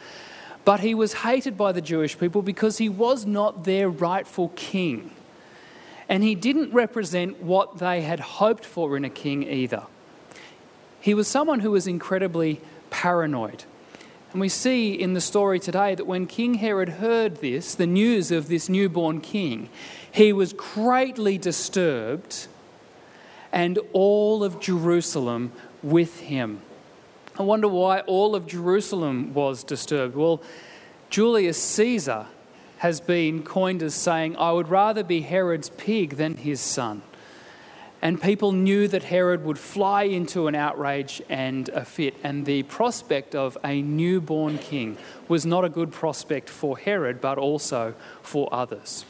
But 0.64 0.78
he 0.80 0.94
was 0.94 1.14
hated 1.14 1.58
by 1.58 1.72
the 1.72 1.82
Jewish 1.82 2.16
people 2.16 2.42
because 2.42 2.78
he 2.78 2.88
was 2.88 3.26
not 3.26 3.64
their 3.64 3.90
rightful 3.90 4.52
king. 4.54 5.10
And 6.08 6.22
he 6.22 6.36
didn't 6.36 6.72
represent 6.72 7.42
what 7.42 7.78
they 7.78 8.02
had 8.02 8.20
hoped 8.20 8.64
for 8.64 8.96
in 8.96 9.04
a 9.04 9.10
king 9.10 9.42
either. 9.42 9.82
He 11.00 11.12
was 11.12 11.26
someone 11.26 11.58
who 11.58 11.72
was 11.72 11.88
incredibly 11.88 12.60
paranoid. 12.90 13.64
And 14.34 14.40
we 14.40 14.48
see 14.48 14.92
in 14.92 15.14
the 15.14 15.20
story 15.20 15.60
today 15.60 15.94
that 15.94 16.08
when 16.08 16.26
King 16.26 16.54
Herod 16.54 16.88
heard 16.88 17.36
this, 17.36 17.76
the 17.76 17.86
news 17.86 18.32
of 18.32 18.48
this 18.48 18.68
newborn 18.68 19.20
king, 19.20 19.68
he 20.10 20.32
was 20.32 20.52
greatly 20.52 21.38
disturbed, 21.38 22.48
and 23.52 23.78
all 23.92 24.42
of 24.42 24.58
Jerusalem 24.58 25.52
with 25.84 26.18
him. 26.18 26.62
I 27.38 27.44
wonder 27.44 27.68
why 27.68 28.00
all 28.00 28.34
of 28.34 28.48
Jerusalem 28.48 29.32
was 29.34 29.62
disturbed. 29.62 30.16
Well, 30.16 30.42
Julius 31.10 31.62
Caesar 31.62 32.26
has 32.78 33.00
been 33.00 33.44
coined 33.44 33.84
as 33.84 33.94
saying, 33.94 34.36
I 34.36 34.50
would 34.50 34.68
rather 34.68 35.04
be 35.04 35.20
Herod's 35.20 35.68
pig 35.68 36.16
than 36.16 36.38
his 36.38 36.60
son 36.60 37.02
and 38.04 38.20
people 38.20 38.52
knew 38.52 38.86
that 38.86 39.04
Herod 39.04 39.46
would 39.46 39.58
fly 39.58 40.02
into 40.02 40.46
an 40.46 40.54
outrage 40.54 41.22
and 41.30 41.70
a 41.70 41.86
fit, 41.86 42.14
and 42.22 42.44
the 42.44 42.62
prospect 42.64 43.34
of 43.34 43.56
a 43.64 43.80
newborn 43.80 44.58
king 44.58 44.98
was 45.26 45.46
not 45.46 45.64
a 45.64 45.70
good 45.70 45.90
prospect 45.90 46.50
for 46.50 46.76
Herod, 46.76 47.22
but 47.22 47.38
also 47.38 47.94
for 48.20 48.46
others. 48.52 49.06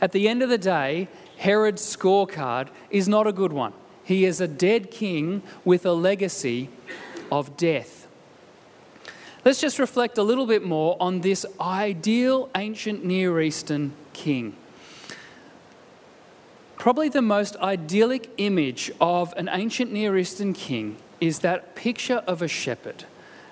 At 0.00 0.12
the 0.12 0.30
end 0.30 0.42
of 0.42 0.48
the 0.48 0.56
day, 0.56 1.08
Herod's 1.36 1.82
scorecard 1.82 2.68
is 2.90 3.06
not 3.06 3.26
a 3.26 3.32
good 3.32 3.52
one. 3.52 3.74
He 4.02 4.24
is 4.24 4.40
a 4.40 4.48
dead 4.48 4.90
king 4.90 5.42
with 5.62 5.84
a 5.84 5.92
legacy 5.92 6.70
of 7.30 7.58
death. 7.58 8.08
Let's 9.44 9.60
just 9.60 9.78
reflect 9.78 10.16
a 10.16 10.22
little 10.22 10.46
bit 10.46 10.64
more 10.64 10.96
on 10.98 11.20
this 11.20 11.44
ideal 11.60 12.48
ancient 12.56 13.04
Near 13.04 13.42
Eastern 13.42 13.92
king. 14.14 14.56
Probably 16.82 17.08
the 17.08 17.22
most 17.22 17.54
idyllic 17.58 18.28
image 18.38 18.90
of 19.00 19.32
an 19.36 19.48
ancient 19.52 19.92
Near 19.92 20.18
Eastern 20.18 20.52
king 20.52 20.96
is 21.20 21.38
that 21.38 21.76
picture 21.76 22.24
of 22.26 22.42
a 22.42 22.48
shepherd. 22.48 23.04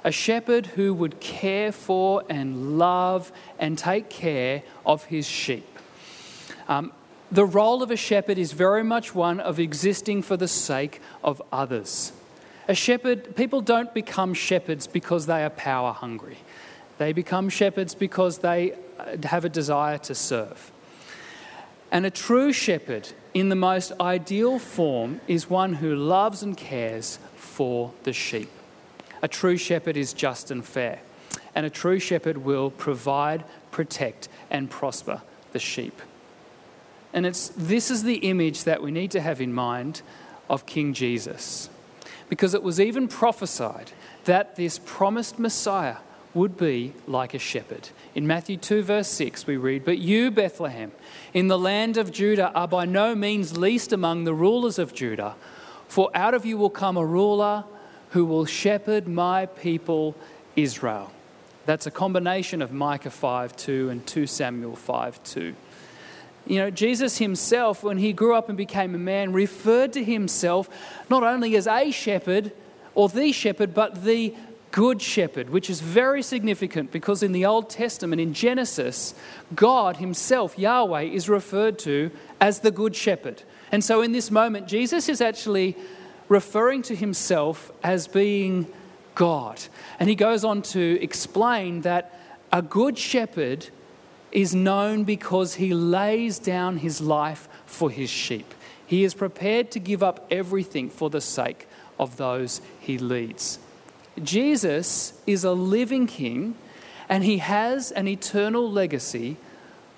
A 0.03 0.11
shepherd 0.11 0.67
who 0.67 0.93
would 0.95 1.21
care 1.21 1.71
for 1.71 2.25
and 2.29 2.77
love 2.77 3.31
and 3.57 3.79
take 3.79 4.11
care 4.11 4.65
of 4.85 5.05
his 5.05 5.29
sheep. 5.29 5.79
Um, 6.67 6.93
the 7.31 7.45
role 7.45 7.85
of 7.85 7.93
a 7.93 7.97
shepherd 7.97 8.37
is 8.37 8.51
very 8.51 8.83
much 8.83 9.15
one 9.15 9.39
of 9.39 9.61
existing 9.61 10.23
for 10.23 10.37
the 10.37 10.49
sake 10.49 11.01
of 11.23 11.41
others. 11.53 12.11
A 12.67 12.75
shepherd, 12.75 13.37
people 13.37 13.61
don't 13.61 13.95
become 13.95 14.35
shepherds 14.35 14.89
because 14.89 15.27
they 15.27 15.45
are 15.45 15.51
power 15.51 15.93
hungry. 15.93 16.39
They 16.99 17.13
become 17.13 17.49
shepherds 17.49 17.95
because 17.95 18.39
they 18.39 18.73
uh, 18.99 19.19
have 19.23 19.45
a 19.45 19.49
desire 19.49 19.99
to 19.99 20.17
serve. 20.17 20.73
And 21.93 22.07
a 22.07 22.11
true 22.11 22.53
shepherd, 22.53 23.09
in 23.35 23.49
the 23.49 23.57
most 23.57 23.93
ideal 24.01 24.59
form, 24.59 25.21
is 25.29 25.49
one 25.49 25.75
who 25.75 25.95
loves 25.95 26.43
and 26.43 26.57
cares 26.57 27.19
for 27.37 27.93
the 28.03 28.13
sheep. 28.13 28.51
A 29.23 29.29
true 29.29 29.57
shepherd 29.57 29.97
is 29.97 30.13
just 30.13 30.51
and 30.51 30.65
fair, 30.65 31.01
and 31.55 31.65
a 31.67 31.71
true 31.71 31.99
shepherd 31.99 32.39
will 32.39 32.71
provide, 32.71 33.45
protect, 33.71 34.29
and 34.51 34.71
prosper 34.71 35.23
the 35.53 35.59
sheep. 35.59 36.01
And 37.13 37.27
it's, 37.27 37.49
this 37.57 37.91
is 37.91 38.05
the 38.05 38.17
image 38.17 38.65
that 38.65 38.83
we 38.83 38.91
need 38.91 39.11
to 39.13 39.21
have 39.21 39.41
in 39.41 39.53
mind 39.53 40.03
of 40.49 40.67
King 40.67 40.95
Jesus. 40.95 41.69
Because 42.29 42.55
it 42.55 42.63
was 42.63 42.79
even 42.81 43.09
prophesied 43.09 43.91
that 44.25 44.55
this 44.57 44.81
promised 44.85 45.39
Messiah 45.39 45.97
would 46.35 46.57
be 46.57 46.93
like 47.07 47.35
a 47.35 47.39
shepherd. 47.39 47.89
In 48.15 48.27
Matthew 48.27 48.57
2, 48.57 48.83
verse 48.83 49.09
6, 49.09 49.47
we 49.47 49.57
read, 49.57 49.85
But 49.85 49.99
you, 49.99 50.31
Bethlehem, 50.31 50.93
in 51.35 51.49
the 51.49 51.59
land 51.59 51.97
of 51.97 52.13
Judah, 52.13 52.53
are 52.55 52.69
by 52.69 52.85
no 52.85 53.15
means 53.15 53.57
least 53.57 53.93
among 53.93 54.25
the 54.25 54.35
rulers 54.35 54.79
of 54.79 54.95
Judah, 54.95 55.35
for 55.89 56.11
out 56.15 56.35
of 56.35 56.47
you 56.47 56.57
will 56.57 56.71
come 56.71 56.97
a 56.97 57.05
ruler 57.05 57.65
who 58.11 58.25
will 58.25 58.45
shepherd 58.45 59.09
my 59.09 59.47
people 59.47 60.15
Israel. 60.55 61.11
That's 61.67 61.87
a 61.87 61.91
combination 61.91 62.63
of 62.63 62.73
Micah 62.73 63.11
5 63.11 63.57
2 63.57 63.91
and 63.91 64.07
2 64.07 64.27
Samuel 64.27 64.77
5 64.77 65.23
2. 65.23 65.55
You 66.47 66.59
know, 66.59 66.71
Jesus 66.71 67.19
himself, 67.19 67.83
when 67.83 67.99
he 67.99 68.13
grew 68.13 68.35
up 68.35 68.49
and 68.49 68.57
became 68.57 68.95
a 68.95 68.99
man, 68.99 69.33
referred 69.33 69.93
to 69.93 70.03
himself 70.03 70.69
not 71.09 71.23
only 71.23 71.55
as 71.55 71.67
a 71.67 71.91
shepherd 71.91 72.53
or 72.95 73.09
the 73.09 73.31
shepherd, 73.31 73.75
but 73.75 74.05
the 74.05 74.35
good 74.71 75.03
shepherd, 75.03 75.51
which 75.51 75.69
is 75.69 75.81
very 75.81 76.23
significant 76.23 76.93
because 76.93 77.23
in 77.23 77.33
the 77.33 77.45
Old 77.45 77.71
Testament, 77.71 78.21
in 78.21 78.33
Genesis, 78.33 79.15
God 79.55 79.97
himself, 79.97 80.59
Yahweh, 80.59 81.03
is 81.03 81.29
referred 81.29 81.79
to 81.81 82.11
as 82.41 82.61
the 82.61 82.71
good 82.71 82.95
shepherd. 82.95 83.43
And 83.73 83.83
so 83.85 84.03
in 84.03 84.13
this 84.13 84.31
moment, 84.31 84.69
Jesus 84.69 85.09
is 85.09 85.21
actually 85.21 85.77
referring 86.29 86.83
to 86.83 86.95
himself 86.95 87.73
as 87.83 88.07
being 88.07 88.67
God. 89.15 89.61
And 89.99 90.09
he 90.09 90.15
goes 90.15 90.45
on 90.45 90.63
to 90.63 90.99
explain 91.03 91.83
that 91.83 92.19
a 92.53 92.63
good 92.63 92.97
shepherd 92.97 93.67
is 94.33 94.55
known 94.55 95.05
because 95.05 95.55
he 95.55 95.75
lays 95.75 96.39
down 96.39 96.77
his 96.79 97.01
life 97.01 97.49
for 97.67 97.91
his 97.91 98.09
sheep. 98.09 98.55
He 98.87 99.05
is 99.05 99.15
prepared 99.15 99.71
to 99.73 99.81
give 99.81 100.03
up 100.03 100.27
everything 100.31 100.91
for 100.91 101.11
the 101.11 101.21
sake 101.21 101.67
of 101.99 102.17
those 102.17 102.61
he 102.81 102.99
leads. 102.99 103.59
Jesus 104.23 105.15
is 105.27 105.45
a 105.45 105.53
living 105.53 106.07
king 106.07 106.55
and 107.09 107.25
he 107.25 107.39
has 107.39 107.91
an 107.91 108.07
eternal 108.07 108.71
legacy 108.71 109.37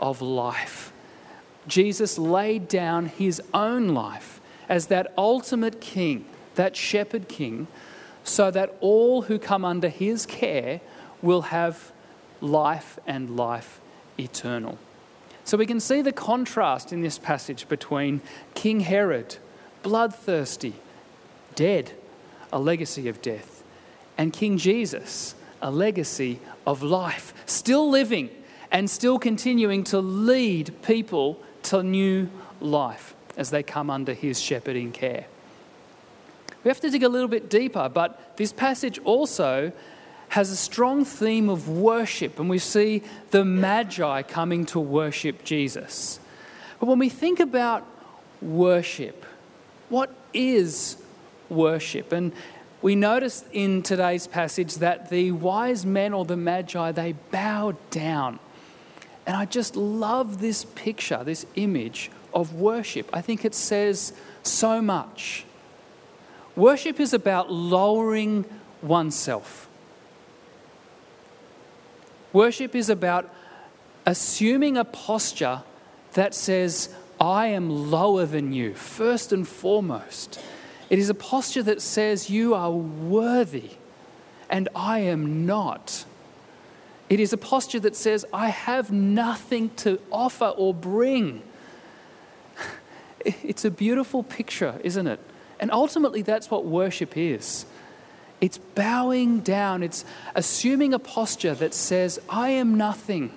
of 0.00 0.22
life. 0.22 0.92
Jesus 1.66 2.18
laid 2.18 2.68
down 2.68 3.06
his 3.06 3.40
own 3.54 3.88
life 3.88 4.40
as 4.68 4.86
that 4.86 5.12
ultimate 5.16 5.80
king, 5.80 6.24
that 6.54 6.74
shepherd 6.74 7.28
king, 7.28 7.66
so 8.24 8.50
that 8.50 8.74
all 8.80 9.22
who 9.22 9.38
come 9.38 9.64
under 9.64 9.88
his 9.88 10.26
care 10.26 10.80
will 11.20 11.42
have 11.42 11.92
life 12.40 12.98
and 13.06 13.36
life 13.36 13.80
eternal. 14.18 14.78
So 15.44 15.56
we 15.56 15.66
can 15.66 15.80
see 15.80 16.02
the 16.02 16.12
contrast 16.12 16.92
in 16.92 17.02
this 17.02 17.18
passage 17.18 17.68
between 17.68 18.20
King 18.54 18.80
Herod, 18.80 19.36
bloodthirsty, 19.82 20.74
dead, 21.54 21.92
a 22.52 22.58
legacy 22.58 23.08
of 23.08 23.20
death, 23.20 23.51
and 24.22 24.32
King 24.32 24.56
Jesus, 24.56 25.34
a 25.60 25.68
legacy 25.68 26.38
of 26.64 26.80
life, 26.80 27.34
still 27.44 27.90
living 27.90 28.30
and 28.70 28.88
still 28.88 29.18
continuing 29.18 29.82
to 29.82 29.98
lead 29.98 30.72
people 30.82 31.40
to 31.64 31.82
new 31.82 32.30
life 32.60 33.16
as 33.36 33.50
they 33.50 33.64
come 33.64 33.90
under 33.90 34.14
his 34.14 34.40
shepherding 34.40 34.92
care. 34.92 35.26
We 36.62 36.68
have 36.68 36.78
to 36.82 36.90
dig 36.90 37.02
a 37.02 37.08
little 37.08 37.26
bit 37.26 37.50
deeper, 37.50 37.88
but 37.88 38.36
this 38.36 38.52
passage 38.52 39.00
also 39.00 39.72
has 40.28 40.52
a 40.52 40.56
strong 40.56 41.04
theme 41.04 41.50
of 41.50 41.68
worship, 41.68 42.38
and 42.38 42.48
we 42.48 42.60
see 42.60 43.02
the 43.32 43.44
Magi 43.44 44.22
coming 44.22 44.64
to 44.66 44.78
worship 44.78 45.42
Jesus. 45.42 46.20
But 46.78 46.86
when 46.86 47.00
we 47.00 47.08
think 47.08 47.40
about 47.40 47.84
worship, 48.40 49.26
what 49.88 50.14
is 50.32 50.96
worship? 51.48 52.12
And 52.12 52.32
we 52.82 52.96
notice 52.96 53.44
in 53.52 53.82
today's 53.82 54.26
passage 54.26 54.74
that 54.76 55.08
the 55.08 55.30
wise 55.30 55.86
men 55.86 56.12
or 56.12 56.24
the 56.24 56.36
Magi, 56.36 56.90
they 56.90 57.12
bowed 57.30 57.76
down. 57.90 58.40
And 59.24 59.36
I 59.36 59.44
just 59.44 59.76
love 59.76 60.40
this 60.40 60.64
picture, 60.64 61.22
this 61.22 61.46
image 61.54 62.10
of 62.34 62.54
worship. 62.54 63.08
I 63.12 63.20
think 63.20 63.44
it 63.44 63.54
says 63.54 64.12
so 64.42 64.82
much. 64.82 65.44
Worship 66.56 66.98
is 66.98 67.14
about 67.14 67.52
lowering 67.52 68.44
oneself. 68.82 69.68
Worship 72.32 72.74
is 72.74 72.90
about 72.90 73.32
assuming 74.04 74.76
a 74.76 74.84
posture 74.84 75.62
that 76.14 76.34
says, 76.34 76.92
I 77.20 77.46
am 77.48 77.90
lower 77.90 78.26
than 78.26 78.52
you, 78.52 78.74
first 78.74 79.32
and 79.32 79.46
foremost. 79.46 80.40
It 80.92 80.98
is 80.98 81.08
a 81.08 81.14
posture 81.14 81.62
that 81.62 81.80
says, 81.80 82.28
You 82.28 82.52
are 82.54 82.70
worthy 82.70 83.70
and 84.50 84.68
I 84.76 84.98
am 84.98 85.46
not. 85.46 86.04
It 87.08 87.18
is 87.18 87.32
a 87.32 87.38
posture 87.38 87.80
that 87.80 87.96
says, 87.96 88.26
I 88.30 88.50
have 88.50 88.92
nothing 88.92 89.70
to 89.76 89.98
offer 90.12 90.48
or 90.48 90.74
bring. 90.74 91.42
It's 93.24 93.64
a 93.64 93.70
beautiful 93.70 94.22
picture, 94.22 94.78
isn't 94.84 95.06
it? 95.06 95.20
And 95.60 95.70
ultimately, 95.70 96.20
that's 96.22 96.50
what 96.50 96.66
worship 96.66 97.16
is. 97.16 97.64
It's 98.42 98.58
bowing 98.58 99.40
down, 99.40 99.82
it's 99.84 100.04
assuming 100.34 100.92
a 100.92 100.98
posture 100.98 101.54
that 101.54 101.72
says, 101.72 102.20
I 102.28 102.50
am 102.50 102.76
nothing. 102.76 103.32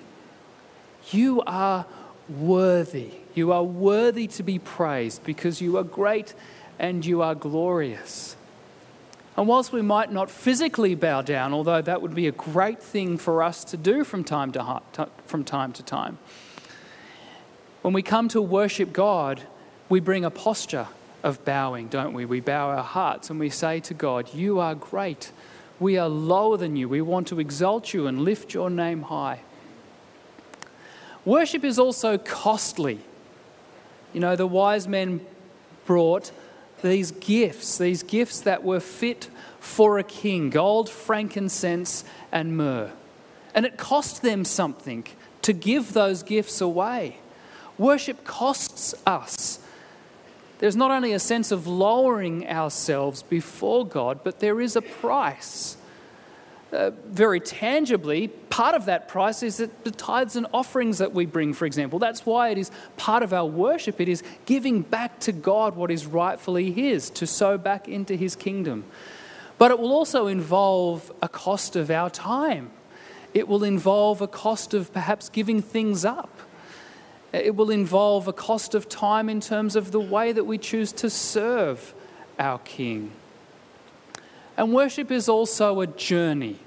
You 1.10 1.40
are 1.46 1.86
worthy. 2.28 3.12
You 3.34 3.52
are 3.52 3.62
worthy 3.62 4.26
to 4.26 4.42
be 4.42 4.58
praised 4.58 5.24
because 5.24 5.62
you 5.62 5.78
are 5.78 5.84
great 5.84 6.34
and 6.78 7.04
you 7.04 7.22
are 7.22 7.34
glorious. 7.34 8.36
And 9.36 9.46
whilst 9.46 9.72
we 9.72 9.82
might 9.82 10.10
not 10.10 10.30
physically 10.30 10.94
bow 10.94 11.22
down, 11.22 11.52
although 11.52 11.82
that 11.82 12.00
would 12.00 12.14
be 12.14 12.26
a 12.26 12.32
great 12.32 12.82
thing 12.82 13.18
for 13.18 13.42
us 13.42 13.64
to 13.64 13.76
do 13.76 14.02
from 14.02 14.24
time 14.24 14.52
to, 14.52 14.80
from 15.26 15.44
time, 15.44 15.72
to 15.74 15.82
time, 15.82 16.18
when 17.82 17.92
we 17.92 18.02
come 18.02 18.28
to 18.28 18.40
worship 18.40 18.92
God, 18.92 19.42
we 19.88 20.00
bring 20.00 20.24
a 20.24 20.30
posture 20.30 20.88
of 21.22 21.44
bowing, 21.44 21.88
don't 21.88 22.14
we? 22.14 22.24
We 22.24 22.40
bow 22.40 22.70
our 22.70 22.82
hearts 22.82 23.30
and 23.30 23.38
we 23.38 23.50
say 23.50 23.80
to 23.80 23.94
God, 23.94 24.32
You 24.32 24.58
are 24.58 24.74
great. 24.74 25.32
We 25.78 25.98
are 25.98 26.08
lower 26.08 26.56
than 26.56 26.76
you. 26.76 26.88
We 26.88 27.02
want 27.02 27.28
to 27.28 27.38
exalt 27.38 27.92
you 27.92 28.06
and 28.06 28.22
lift 28.22 28.54
your 28.54 28.70
name 28.70 29.02
high. 29.02 29.40
Worship 31.26 31.64
is 31.64 31.78
also 31.78 32.16
costly. 32.16 33.00
You 34.14 34.20
know, 34.20 34.36
the 34.36 34.46
wise 34.46 34.88
men 34.88 35.20
brought 35.84 36.32
these 36.86 37.10
gifts, 37.10 37.78
these 37.78 38.02
gifts 38.02 38.40
that 38.40 38.64
were 38.64 38.80
fit 38.80 39.28
for 39.60 39.98
a 39.98 40.04
king 40.04 40.50
gold, 40.50 40.88
frankincense, 40.88 42.04
and 42.32 42.56
myrrh. 42.56 42.90
And 43.54 43.66
it 43.66 43.76
cost 43.76 44.22
them 44.22 44.44
something 44.44 45.06
to 45.42 45.52
give 45.52 45.92
those 45.92 46.22
gifts 46.22 46.60
away. 46.60 47.18
Worship 47.78 48.24
costs 48.24 48.94
us 49.06 49.60
there's 50.58 50.76
not 50.76 50.90
only 50.90 51.12
a 51.12 51.18
sense 51.18 51.52
of 51.52 51.66
lowering 51.66 52.48
ourselves 52.48 53.22
before 53.22 53.86
God, 53.86 54.20
but 54.24 54.40
there 54.40 54.60
is 54.60 54.74
a 54.74 54.82
price. 54.82 55.76
Uh, 56.76 56.90
very 57.06 57.40
tangibly, 57.40 58.28
part 58.28 58.74
of 58.74 58.84
that 58.84 59.08
price 59.08 59.42
is 59.42 59.56
that 59.56 59.84
the 59.84 59.90
tithes 59.90 60.36
and 60.36 60.46
offerings 60.52 60.98
that 60.98 61.14
we 61.14 61.24
bring, 61.24 61.54
for 61.54 61.64
example. 61.64 61.98
That's 61.98 62.26
why 62.26 62.50
it 62.50 62.58
is 62.58 62.70
part 62.98 63.22
of 63.22 63.32
our 63.32 63.46
worship. 63.46 63.98
It 63.98 64.10
is 64.10 64.22
giving 64.44 64.82
back 64.82 65.18
to 65.20 65.32
God 65.32 65.74
what 65.74 65.90
is 65.90 66.04
rightfully 66.04 66.72
His, 66.72 67.08
to 67.10 67.26
sow 67.26 67.56
back 67.56 67.88
into 67.88 68.14
His 68.14 68.36
kingdom. 68.36 68.84
But 69.56 69.70
it 69.70 69.78
will 69.78 69.92
also 69.92 70.26
involve 70.26 71.10
a 71.22 71.30
cost 71.30 71.76
of 71.76 71.90
our 71.90 72.10
time. 72.10 72.70
It 73.32 73.48
will 73.48 73.64
involve 73.64 74.20
a 74.20 74.28
cost 74.28 74.74
of 74.74 74.92
perhaps 74.92 75.30
giving 75.30 75.62
things 75.62 76.04
up. 76.04 76.40
It 77.32 77.56
will 77.56 77.70
involve 77.70 78.28
a 78.28 78.34
cost 78.34 78.74
of 78.74 78.86
time 78.86 79.30
in 79.30 79.40
terms 79.40 79.76
of 79.76 79.92
the 79.92 80.00
way 80.00 80.32
that 80.32 80.44
we 80.44 80.58
choose 80.58 80.92
to 80.92 81.08
serve 81.08 81.94
our 82.38 82.58
King. 82.58 83.12
And 84.58 84.74
worship 84.74 85.10
is 85.10 85.26
also 85.26 85.80
a 85.80 85.86
journey. 85.86 86.58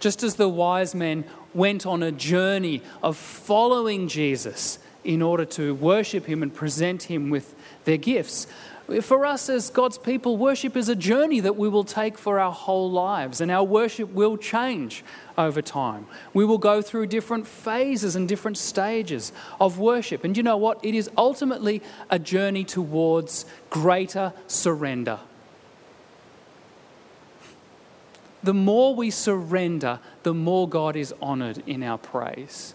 Just 0.00 0.22
as 0.22 0.34
the 0.34 0.48
wise 0.48 0.94
men 0.94 1.24
went 1.54 1.86
on 1.86 2.02
a 2.02 2.10
journey 2.10 2.82
of 3.02 3.16
following 3.16 4.08
Jesus 4.08 4.78
in 5.04 5.22
order 5.22 5.44
to 5.44 5.74
worship 5.74 6.26
him 6.26 6.42
and 6.42 6.52
present 6.52 7.04
him 7.04 7.30
with 7.30 7.54
their 7.84 7.96
gifts, 7.96 8.46
For 9.02 9.24
us 9.24 9.48
as 9.48 9.70
God's 9.70 9.98
people, 9.98 10.36
worship 10.36 10.76
is 10.76 10.88
a 10.88 10.96
journey 10.96 11.38
that 11.40 11.54
we 11.54 11.68
will 11.68 11.84
take 11.84 12.18
for 12.18 12.40
our 12.40 12.50
whole 12.50 12.90
lives, 12.90 13.40
and 13.40 13.48
our 13.48 13.62
worship 13.62 14.10
will 14.12 14.36
change 14.36 15.04
over 15.38 15.62
time. 15.62 16.08
We 16.34 16.44
will 16.44 16.58
go 16.58 16.82
through 16.82 17.06
different 17.06 17.46
phases 17.46 18.16
and 18.16 18.28
different 18.28 18.58
stages 18.58 19.32
of 19.60 19.78
worship. 19.78 20.24
And 20.24 20.36
you 20.36 20.42
know 20.42 20.56
what? 20.56 20.84
It 20.84 20.96
is 20.96 21.08
ultimately 21.16 21.82
a 22.10 22.18
journey 22.18 22.64
towards 22.64 23.46
greater 23.70 24.32
surrender. 24.48 25.20
The 28.42 28.54
more 28.54 28.94
we 28.94 29.10
surrender, 29.10 30.00
the 30.22 30.34
more 30.34 30.68
God 30.68 30.96
is 30.96 31.14
honored 31.20 31.62
in 31.66 31.82
our 31.82 31.98
praise. 31.98 32.74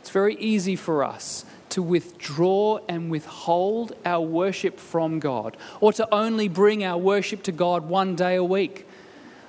It's 0.00 0.10
very 0.10 0.36
easy 0.36 0.76
for 0.76 1.04
us 1.04 1.44
to 1.70 1.82
withdraw 1.82 2.80
and 2.88 3.10
withhold 3.10 3.94
our 4.04 4.20
worship 4.20 4.78
from 4.78 5.18
God, 5.18 5.56
or 5.80 5.92
to 5.94 6.12
only 6.14 6.46
bring 6.46 6.84
our 6.84 6.98
worship 6.98 7.42
to 7.44 7.52
God 7.52 7.88
one 7.88 8.14
day 8.14 8.36
a 8.36 8.44
week. 8.44 8.86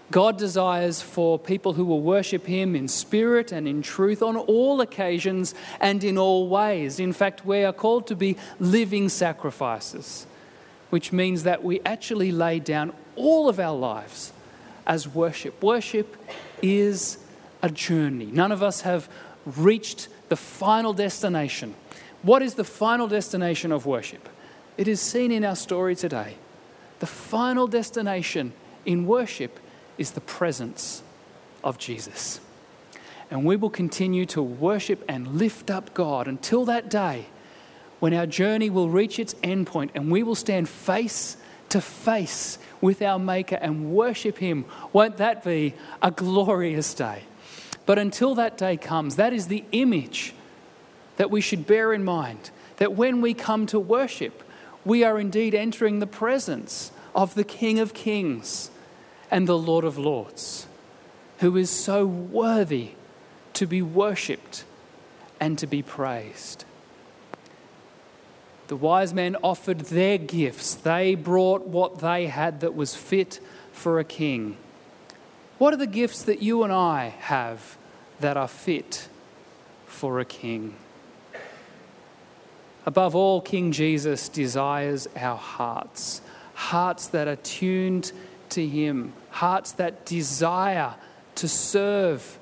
God 0.09 0.37
desires 0.37 1.01
for 1.01 1.39
people 1.39 1.73
who 1.73 1.85
will 1.85 2.01
worship 2.01 2.45
Him 2.45 2.75
in 2.75 2.87
spirit 2.87 3.51
and 3.51 3.67
in 3.67 3.81
truth 3.81 4.21
on 4.21 4.37
all 4.37 4.79
occasions 4.79 5.55
and 5.79 6.03
in 6.03 6.17
all 6.17 6.47
ways. 6.47 6.99
In 6.99 7.13
fact, 7.13 7.45
we 7.45 7.63
are 7.63 7.73
called 7.73 8.07
to 8.07 8.15
be 8.15 8.37
living 8.59 9.09
sacrifices, 9.09 10.27
which 10.91 11.11
means 11.11 11.43
that 11.43 11.63
we 11.63 11.81
actually 11.81 12.31
lay 12.31 12.59
down 12.59 12.93
all 13.15 13.49
of 13.49 13.59
our 13.59 13.75
lives 13.75 14.31
as 14.85 15.07
worship. 15.07 15.61
Worship 15.61 16.17
is 16.61 17.17
a 17.61 17.69
journey. 17.69 18.25
None 18.25 18.51
of 18.51 18.61
us 18.61 18.81
have 18.81 19.09
reached 19.45 20.09
the 20.29 20.35
final 20.35 20.93
destination. 20.93 21.75
What 22.21 22.41
is 22.41 22.55
the 22.55 22.63
final 22.63 23.07
destination 23.07 23.71
of 23.71 23.85
worship? 23.85 24.29
It 24.77 24.87
is 24.87 24.99
seen 25.01 25.31
in 25.31 25.43
our 25.43 25.55
story 25.55 25.95
today. 25.95 26.35
The 26.99 27.05
final 27.05 27.67
destination 27.67 28.53
in 28.85 29.05
worship 29.05 29.59
is 29.97 30.11
the 30.11 30.21
presence 30.21 31.03
of 31.63 31.77
Jesus. 31.77 32.39
And 33.29 33.45
we 33.45 33.55
will 33.55 33.69
continue 33.69 34.25
to 34.27 34.41
worship 34.41 35.03
and 35.07 35.39
lift 35.39 35.69
up 35.69 35.93
God 35.93 36.27
until 36.27 36.65
that 36.65 36.89
day 36.89 37.25
when 37.99 38.13
our 38.13 38.25
journey 38.25 38.69
will 38.69 38.89
reach 38.89 39.17
its 39.17 39.33
endpoint 39.35 39.89
and 39.95 40.11
we 40.11 40.23
will 40.23 40.35
stand 40.35 40.67
face 40.67 41.37
to 41.73 41.81
face 41.81 42.59
with 42.81 43.01
our 43.01 43.17
Maker 43.17 43.55
and 43.55 43.91
worship 43.91 44.37
Him. 44.37 44.65
Won't 44.93 45.17
that 45.17 45.43
be 45.43 45.73
a 46.03 46.11
glorious 46.11 46.93
day? 46.93 47.23
But 47.87 47.97
until 47.97 48.35
that 48.35 48.59
day 48.59 48.77
comes, 48.77 49.15
that 49.15 49.33
is 49.33 49.47
the 49.47 49.63
image 49.71 50.35
that 51.17 51.31
we 51.31 51.41
should 51.41 51.65
bear 51.65 51.91
in 51.91 52.03
mind 52.03 52.51
that 52.77 52.93
when 52.93 53.21
we 53.21 53.33
come 53.33 53.65
to 53.67 53.79
worship, 53.79 54.43
we 54.85 55.03
are 55.03 55.19
indeed 55.19 55.55
entering 55.55 55.97
the 55.97 56.05
presence 56.05 56.91
of 57.15 57.33
the 57.33 57.43
King 57.43 57.79
of 57.79 57.95
Kings 57.95 58.69
and 59.31 59.47
the 59.47 59.57
Lord 59.57 59.83
of 59.83 59.97
Lords, 59.97 60.67
who 61.39 61.57
is 61.57 61.71
so 61.71 62.05
worthy 62.05 62.91
to 63.53 63.65
be 63.65 63.81
worshipped 63.81 64.63
and 65.39 65.57
to 65.57 65.65
be 65.65 65.81
praised. 65.81 66.65
The 68.73 68.77
wise 68.77 69.13
men 69.13 69.37
offered 69.43 69.81
their 69.81 70.17
gifts. 70.17 70.73
They 70.73 71.13
brought 71.13 71.67
what 71.67 71.99
they 71.99 72.25
had 72.25 72.61
that 72.61 72.73
was 72.73 72.95
fit 72.95 73.39
for 73.71 73.99
a 73.99 74.03
king. 74.03 74.57
What 75.59 75.75
are 75.75 75.77
the 75.77 75.85
gifts 75.85 76.23
that 76.23 76.41
you 76.41 76.63
and 76.63 76.73
I 76.73 77.09
have 77.19 77.77
that 78.19 78.35
are 78.35 78.47
fit 78.47 79.09
for 79.85 80.19
a 80.19 80.25
king? 80.25 80.73
Above 82.87 83.13
all, 83.13 83.41
King 83.41 83.71
Jesus 83.71 84.27
desires 84.27 85.07
our 85.15 85.37
hearts, 85.37 86.21
hearts 86.55 87.05
that 87.09 87.27
are 87.27 87.35
tuned 87.35 88.11
to 88.49 88.67
Him, 88.67 89.13
hearts 89.29 89.71
that 89.73 90.03
desire 90.03 90.95
to 91.35 91.47
serve 91.47 92.39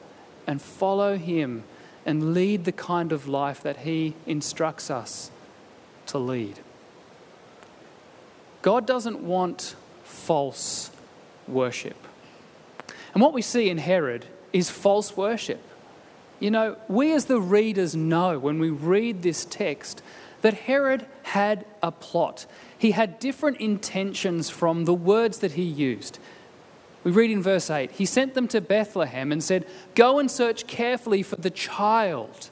and 0.47 0.61
follow 0.61 1.17
Him 1.17 1.65
and 2.05 2.33
lead 2.33 2.63
the 2.63 2.71
kind 2.71 3.11
of 3.11 3.27
life 3.27 3.61
that 3.63 3.79
He 3.79 4.15
instructs 4.25 4.89
us 4.89 5.29
to 6.11 6.17
lead. 6.17 6.59
God 8.61 8.85
doesn't 8.85 9.21
want 9.21 9.75
false 10.03 10.91
worship. 11.47 11.97
And 13.13 13.21
what 13.21 13.33
we 13.33 13.41
see 13.41 13.69
in 13.69 13.77
Herod 13.77 14.25
is 14.53 14.69
false 14.69 15.17
worship. 15.17 15.61
You 16.39 16.51
know, 16.51 16.77
we 16.87 17.13
as 17.13 17.25
the 17.25 17.39
readers 17.39 17.95
know 17.95 18.37
when 18.37 18.59
we 18.59 18.69
read 18.69 19.21
this 19.21 19.45
text 19.45 20.01
that 20.41 20.53
Herod 20.53 21.05
had 21.23 21.65
a 21.81 21.91
plot. 21.91 22.45
He 22.77 22.91
had 22.91 23.19
different 23.19 23.57
intentions 23.57 24.49
from 24.49 24.85
the 24.85 24.93
words 24.93 25.39
that 25.39 25.53
he 25.53 25.63
used. 25.63 26.19
We 27.03 27.11
read 27.11 27.31
in 27.31 27.41
verse 27.41 27.69
8 27.69 27.91
He 27.91 28.05
sent 28.05 28.33
them 28.33 28.47
to 28.49 28.61
Bethlehem 28.61 29.31
and 29.31 29.43
said, 29.43 29.65
Go 29.95 30.19
and 30.19 30.29
search 30.29 30.67
carefully 30.67 31.23
for 31.23 31.35
the 31.37 31.49
child. 31.49 32.50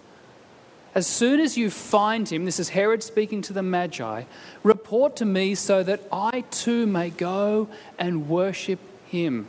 As 0.96 1.06
soon 1.06 1.40
as 1.40 1.58
you 1.58 1.70
find 1.70 2.28
him, 2.28 2.46
this 2.46 2.60
is 2.60 2.70
Herod 2.70 3.04
speaking 3.04 3.42
to 3.44 3.54
the 3.54 3.62
Magi, 3.62 4.24
report 4.64 5.16
to 5.18 5.26
me 5.26 5.54
so 5.56 5.84
that 5.84 6.02
I 6.12 6.42
too 6.50 6.88
may 6.88 7.12
go 7.12 7.68
and 7.98 8.28
worship 8.28 8.80
him. 9.06 9.48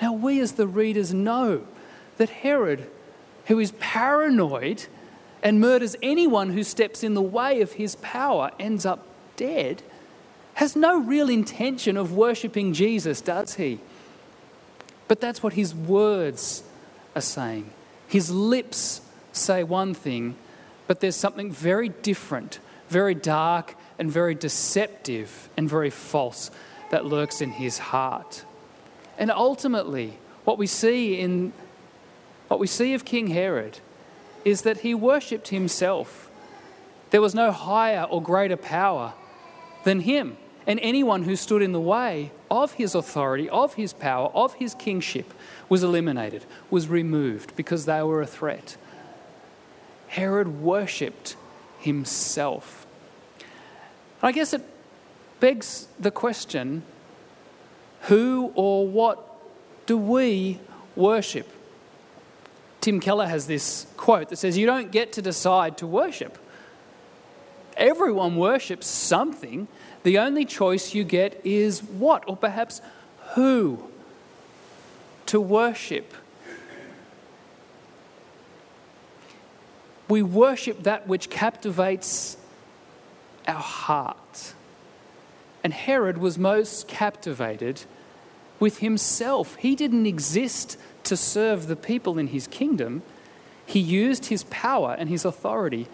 Now, 0.00 0.12
we 0.12 0.40
as 0.40 0.52
the 0.52 0.66
readers 0.66 1.12
know 1.12 1.66
that 2.16 2.30
Herod, 2.30 2.88
who 3.46 3.58
is 3.58 3.72
paranoid, 3.80 4.86
and 5.42 5.60
murders 5.60 5.96
anyone 6.02 6.50
who 6.50 6.62
steps 6.62 7.02
in 7.02 7.14
the 7.14 7.22
way 7.22 7.60
of 7.60 7.72
his 7.72 7.96
power, 7.96 8.52
ends 8.60 8.86
up 8.86 9.04
dead, 9.36 9.82
has 10.54 10.76
no 10.76 11.00
real 11.00 11.28
intention 11.28 11.96
of 11.96 12.12
worshipping 12.12 12.72
Jesus, 12.72 13.20
does 13.20 13.54
he? 13.54 13.80
But 15.08 15.20
that's 15.20 15.42
what 15.42 15.54
his 15.54 15.74
words 15.74 16.62
are 17.16 17.22
saying. 17.22 17.70
His 18.06 18.30
lips 18.30 19.00
say 19.32 19.64
one 19.64 19.94
thing, 19.94 20.36
but 20.92 21.00
there's 21.00 21.16
something 21.16 21.50
very 21.50 21.88
different, 21.88 22.58
very 22.90 23.14
dark, 23.14 23.76
and 23.98 24.12
very 24.12 24.34
deceptive, 24.34 25.48
and 25.56 25.66
very 25.66 25.88
false 25.88 26.50
that 26.90 27.06
lurks 27.06 27.40
in 27.40 27.52
his 27.52 27.78
heart. 27.78 28.44
And 29.16 29.30
ultimately, 29.30 30.18
what 30.44 30.58
we 30.58 30.66
see 30.66 31.18
in 31.18 31.54
what 32.48 32.60
we 32.60 32.66
see 32.66 32.92
of 32.92 33.06
King 33.06 33.28
Herod 33.28 33.78
is 34.44 34.60
that 34.64 34.80
he 34.80 34.94
worshipped 34.94 35.48
himself. 35.48 36.28
There 37.08 37.22
was 37.22 37.34
no 37.34 37.52
higher 37.52 38.02
or 38.02 38.20
greater 38.20 38.58
power 38.58 39.14
than 39.84 40.00
him. 40.00 40.36
And 40.66 40.78
anyone 40.82 41.22
who 41.22 41.36
stood 41.36 41.62
in 41.62 41.72
the 41.72 41.80
way 41.80 42.32
of 42.50 42.74
his 42.74 42.94
authority, 42.94 43.48
of 43.48 43.72
his 43.72 43.94
power, 43.94 44.28
of 44.34 44.52
his 44.56 44.74
kingship 44.74 45.32
was 45.70 45.82
eliminated, 45.82 46.44
was 46.68 46.88
removed 46.88 47.56
because 47.56 47.86
they 47.86 48.02
were 48.02 48.20
a 48.20 48.26
threat. 48.26 48.76
Herod 50.12 50.60
worshipped 50.60 51.36
himself. 51.78 52.86
I 54.22 54.30
guess 54.30 54.52
it 54.52 54.60
begs 55.40 55.88
the 55.98 56.10
question 56.10 56.82
who 58.02 58.52
or 58.54 58.86
what 58.86 59.26
do 59.86 59.96
we 59.96 60.60
worship? 60.96 61.48
Tim 62.82 63.00
Keller 63.00 63.26
has 63.26 63.46
this 63.46 63.86
quote 63.96 64.28
that 64.28 64.36
says, 64.36 64.58
You 64.58 64.66
don't 64.66 64.92
get 64.92 65.14
to 65.14 65.22
decide 65.22 65.78
to 65.78 65.86
worship. 65.86 66.36
Everyone 67.78 68.36
worships 68.36 68.86
something. 68.86 69.66
The 70.02 70.18
only 70.18 70.44
choice 70.44 70.92
you 70.92 71.04
get 71.04 71.40
is 71.42 71.82
what, 71.82 72.24
or 72.26 72.36
perhaps 72.36 72.82
who 73.34 73.82
to 75.24 75.40
worship. 75.40 76.12
We 80.12 80.22
worship 80.22 80.82
that 80.82 81.08
which 81.08 81.30
captivates 81.30 82.36
our 83.48 83.54
heart. 83.54 84.52
And 85.64 85.72
Herod 85.72 86.18
was 86.18 86.36
most 86.36 86.86
captivated 86.86 87.84
with 88.60 88.80
himself. 88.80 89.54
He 89.54 89.74
didn't 89.74 90.04
exist 90.04 90.76
to 91.04 91.16
serve 91.16 91.66
the 91.66 91.76
people 91.76 92.18
in 92.18 92.26
his 92.26 92.46
kingdom, 92.46 93.00
he 93.64 93.80
used 93.80 94.26
his 94.26 94.44
power 94.50 94.94
and 94.98 95.08
his 95.08 95.24
authority 95.24 95.88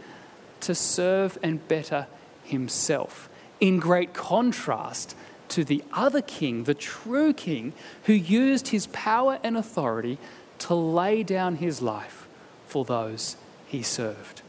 to 0.63 0.75
serve 0.75 1.39
and 1.41 1.69
better 1.69 2.09
himself, 2.43 3.31
in 3.61 3.79
great 3.79 4.15
contrast 4.15 5.15
to 5.51 5.63
the 5.63 5.85
other 5.93 6.23
king, 6.23 6.65
the 6.65 6.75
true 6.75 7.33
king, 7.33 7.73
who 8.07 8.15
used 8.15 8.69
his 8.69 8.89
power 8.89 9.39
and 9.45 9.57
authority 9.57 10.19
to 10.59 10.75
lay 10.75 11.23
down 11.23 11.55
his 11.55 11.81
life 11.81 12.27
for 12.67 12.85
those 12.85 13.37
he 13.69 13.83
served. 13.83 14.43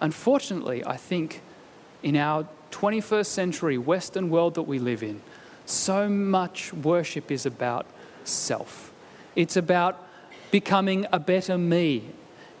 Unfortunately, 0.00 0.84
I 0.86 0.96
think 0.96 1.42
in 2.02 2.16
our 2.16 2.46
21st 2.70 3.26
century 3.26 3.76
Western 3.76 4.30
world 4.30 4.54
that 4.54 4.62
we 4.62 4.78
live 4.78 5.02
in, 5.02 5.20
so 5.66 6.08
much 6.08 6.72
worship 6.72 7.30
is 7.30 7.44
about 7.44 7.86
self. 8.24 8.92
It's 9.36 9.56
about 9.56 10.06
becoming 10.50 11.06
a 11.12 11.18
better 11.18 11.58
me. 11.58 12.04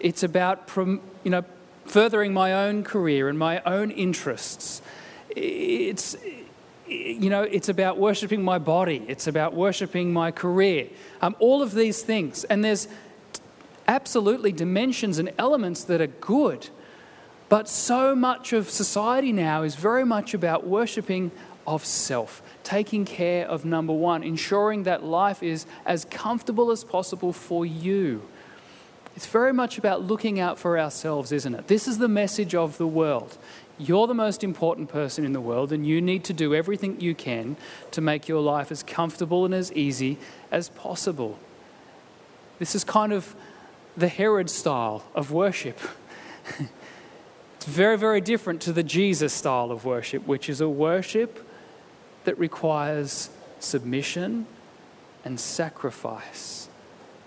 It's 0.00 0.22
about 0.22 0.68
you 0.76 1.00
know, 1.30 1.44
furthering 1.86 2.32
my 2.32 2.52
own 2.52 2.84
career 2.84 3.28
and 3.28 3.38
my 3.38 3.60
own 3.62 3.90
interests. 3.90 4.82
It's, 5.30 6.16
you 6.86 7.30
know, 7.30 7.42
it's 7.42 7.68
about 7.68 7.98
worshiping 7.98 8.42
my 8.42 8.58
body, 8.58 9.04
it's 9.06 9.26
about 9.26 9.54
worshiping 9.54 10.12
my 10.12 10.30
career, 10.30 10.88
um, 11.22 11.36
all 11.38 11.62
of 11.62 11.74
these 11.74 12.02
things. 12.02 12.44
And 12.44 12.64
there's 12.64 12.88
absolutely 13.86 14.52
dimensions 14.52 15.18
and 15.18 15.32
elements 15.38 15.84
that 15.84 16.00
are 16.00 16.06
good. 16.06 16.68
But 17.48 17.68
so 17.68 18.14
much 18.14 18.52
of 18.52 18.70
society 18.70 19.32
now 19.32 19.62
is 19.62 19.74
very 19.74 20.04
much 20.04 20.34
about 20.34 20.66
worshiping 20.66 21.32
of 21.66 21.84
self, 21.84 22.42
taking 22.62 23.04
care 23.04 23.46
of 23.46 23.64
number 23.64 23.92
one, 23.92 24.22
ensuring 24.22 24.84
that 24.84 25.04
life 25.04 25.42
is 25.42 25.66
as 25.84 26.04
comfortable 26.04 26.70
as 26.70 26.84
possible 26.84 27.32
for 27.32 27.66
you. 27.66 28.22
It's 29.16 29.26
very 29.26 29.52
much 29.52 29.78
about 29.78 30.02
looking 30.02 30.40
out 30.40 30.58
for 30.58 30.78
ourselves, 30.78 31.32
isn't 31.32 31.54
it? 31.54 31.66
This 31.66 31.88
is 31.88 31.98
the 31.98 32.08
message 32.08 32.54
of 32.54 32.78
the 32.78 32.86
world. 32.86 33.36
You're 33.78 34.06
the 34.06 34.14
most 34.14 34.44
important 34.44 34.88
person 34.88 35.24
in 35.24 35.32
the 35.32 35.40
world, 35.40 35.72
and 35.72 35.86
you 35.86 36.00
need 36.00 36.22
to 36.24 36.32
do 36.32 36.54
everything 36.54 37.00
you 37.00 37.14
can 37.14 37.56
to 37.90 38.00
make 38.00 38.28
your 38.28 38.40
life 38.40 38.70
as 38.70 38.82
comfortable 38.82 39.44
and 39.44 39.54
as 39.54 39.72
easy 39.72 40.18
as 40.50 40.68
possible. 40.70 41.38
This 42.58 42.74
is 42.74 42.84
kind 42.84 43.12
of 43.12 43.34
the 44.00 44.08
Herod 44.08 44.48
style 44.48 45.04
of 45.14 45.30
worship. 45.30 45.78
it's 47.56 47.66
very, 47.66 47.98
very 47.98 48.22
different 48.22 48.62
to 48.62 48.72
the 48.72 48.82
Jesus 48.82 49.32
style 49.32 49.70
of 49.70 49.84
worship, 49.84 50.26
which 50.26 50.48
is 50.48 50.62
a 50.62 50.68
worship 50.68 51.46
that 52.24 52.38
requires 52.38 53.28
submission 53.60 54.46
and 55.22 55.38
sacrifice. 55.38 56.68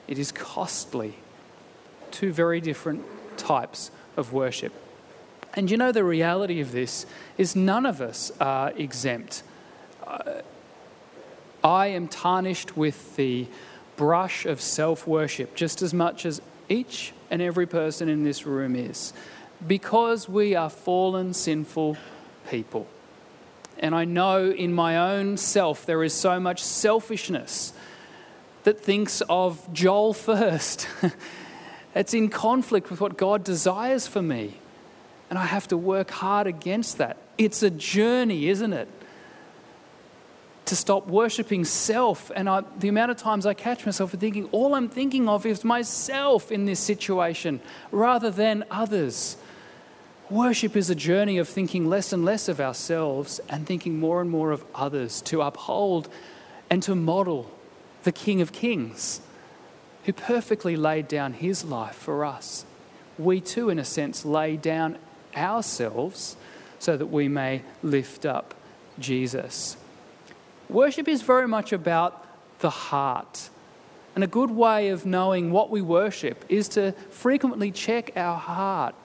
It 0.07 0.17
is 0.17 0.31
costly. 0.31 1.15
Two 2.09 2.33
very 2.33 2.59
different 2.59 3.05
types 3.37 3.91
of 4.17 4.33
worship. 4.33 4.73
And 5.53 5.69
you 5.69 5.77
know, 5.77 5.91
the 5.91 6.03
reality 6.03 6.59
of 6.59 6.71
this 6.71 7.05
is 7.37 7.55
none 7.55 7.85
of 7.85 8.01
us 8.01 8.31
are 8.41 8.71
exempt. 8.71 9.43
Uh, 10.05 10.41
I 11.63 11.87
am 11.87 12.07
tarnished 12.07 12.75
with 12.75 13.15
the 13.15 13.47
brush 13.95 14.47
of 14.47 14.59
self 14.59 15.05
worship 15.05 15.55
just 15.55 15.83
as 15.83 15.93
much 15.93 16.25
as 16.25 16.41
each 16.69 17.13
and 17.29 17.41
every 17.41 17.65
person 17.65 18.09
in 18.09 18.23
this 18.23 18.45
room 18.45 18.75
is, 18.75 19.13
because 19.65 20.27
we 20.27 20.55
are 20.55 20.69
fallen, 20.69 21.33
sinful 21.33 21.97
people. 22.49 22.87
And 23.79 23.95
I 23.95 24.05
know 24.05 24.49
in 24.49 24.73
my 24.73 24.97
own 24.97 25.37
self 25.37 25.85
there 25.85 26.03
is 26.03 26.13
so 26.13 26.39
much 26.39 26.61
selfishness 26.61 27.73
that 28.63 28.79
thinks 28.79 29.21
of 29.29 29.71
Joel 29.73 30.13
first. 30.31 30.87
it's 31.95 32.13
in 32.13 32.29
conflict 32.29 32.89
with 32.89 33.01
what 33.01 33.17
God 33.17 33.43
desires 33.43 34.07
for 34.07 34.21
me. 34.21 34.55
And 35.29 35.39
I 35.39 35.45
have 35.45 35.67
to 35.69 35.77
work 35.77 36.11
hard 36.11 36.47
against 36.47 36.99
that. 36.99 37.17
It's 37.37 37.63
a 37.63 37.69
journey, 37.69 38.47
isn't 38.49 38.73
it? 38.73 38.87
To 40.65 40.75
stop 40.75 41.07
worshipping 41.07 41.65
self. 41.65 42.31
And 42.35 42.49
I, 42.49 42.63
the 42.77 42.87
amount 42.87 43.11
of 43.11 43.17
times 43.17 43.45
I 43.45 43.53
catch 43.53 43.85
myself 43.85 44.11
thinking, 44.11 44.47
all 44.51 44.75
I'm 44.75 44.89
thinking 44.89 45.27
of 45.27 45.45
is 45.45 45.63
myself 45.63 46.51
in 46.51 46.65
this 46.65 46.79
situation 46.79 47.59
rather 47.91 48.31
than 48.31 48.63
others. 48.71 49.37
Worship 50.29 50.75
is 50.75 50.89
a 50.89 50.95
journey 50.95 51.37
of 51.37 51.49
thinking 51.49 51.89
less 51.89 52.13
and 52.13 52.23
less 52.23 52.47
of 52.47 52.61
ourselves 52.61 53.39
and 53.49 53.67
thinking 53.67 53.99
more 53.99 54.21
and 54.21 54.29
more 54.29 54.51
of 54.51 54.63
others 54.73 55.21
to 55.23 55.41
uphold 55.41 56.07
and 56.69 56.81
to 56.83 56.95
model 56.95 57.51
the 58.03 58.11
King 58.11 58.41
of 58.41 58.51
Kings 58.51 59.21
who 60.05 60.13
perfectly 60.13 60.75
laid 60.75 61.07
down 61.07 61.33
his 61.33 61.63
life 61.63 61.95
for 61.95 62.25
us. 62.25 62.65
We 63.17 63.41
too, 63.41 63.69
in 63.69 63.79
a 63.79 63.85
sense, 63.85 64.25
lay 64.25 64.57
down 64.57 64.97
ourselves 65.35 66.35
so 66.79 66.97
that 66.97 67.07
we 67.07 67.27
may 67.27 67.61
lift 67.81 68.25
up 68.25 68.53
Jesus. 68.99 69.77
Worship 70.73 71.07
is 71.07 71.21
very 71.21 71.47
much 71.47 71.71
about 71.71 72.25
the 72.59 72.71
heart. 72.71 73.51
And 74.15 74.23
a 74.23 74.27
good 74.27 74.49
way 74.49 74.89
of 74.89 75.05
knowing 75.05 75.51
what 75.51 75.69
we 75.69 75.81
worship 75.81 76.43
is 76.49 76.67
to 76.69 76.93
frequently 77.11 77.71
check 77.71 78.11
our 78.15 78.37
heart. 78.37 78.95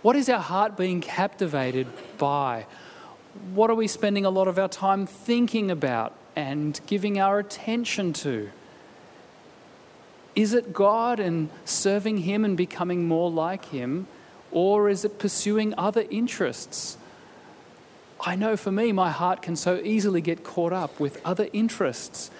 What 0.00 0.16
is 0.16 0.30
our 0.30 0.40
heart 0.40 0.78
being 0.78 1.02
captivated 1.02 1.86
by? 2.16 2.64
What 3.54 3.68
are 3.68 3.74
we 3.74 3.86
spending 3.86 4.24
a 4.24 4.30
lot 4.30 4.48
of 4.48 4.58
our 4.58 4.68
time 4.68 5.06
thinking 5.06 5.70
about 5.70 6.14
and 6.34 6.80
giving 6.86 7.20
our 7.20 7.38
attention 7.38 8.14
to? 8.14 8.50
Is 10.34 10.54
it 10.54 10.72
God 10.72 11.20
and 11.20 11.50
serving 11.66 12.18
Him 12.18 12.46
and 12.46 12.56
becoming 12.56 13.06
more 13.06 13.30
like 13.30 13.66
Him? 13.66 14.06
Or 14.50 14.88
is 14.88 15.04
it 15.04 15.18
pursuing 15.18 15.74
other 15.76 16.04
interests? 16.10 16.96
I 18.24 18.36
know 18.36 18.56
for 18.56 18.70
me, 18.70 18.92
my 18.92 19.10
heart 19.10 19.42
can 19.42 19.56
so 19.56 19.80
easily 19.82 20.20
get 20.20 20.44
caught 20.44 20.72
up 20.72 21.00
with 21.00 21.20
other 21.24 21.48
interests. 21.52 22.30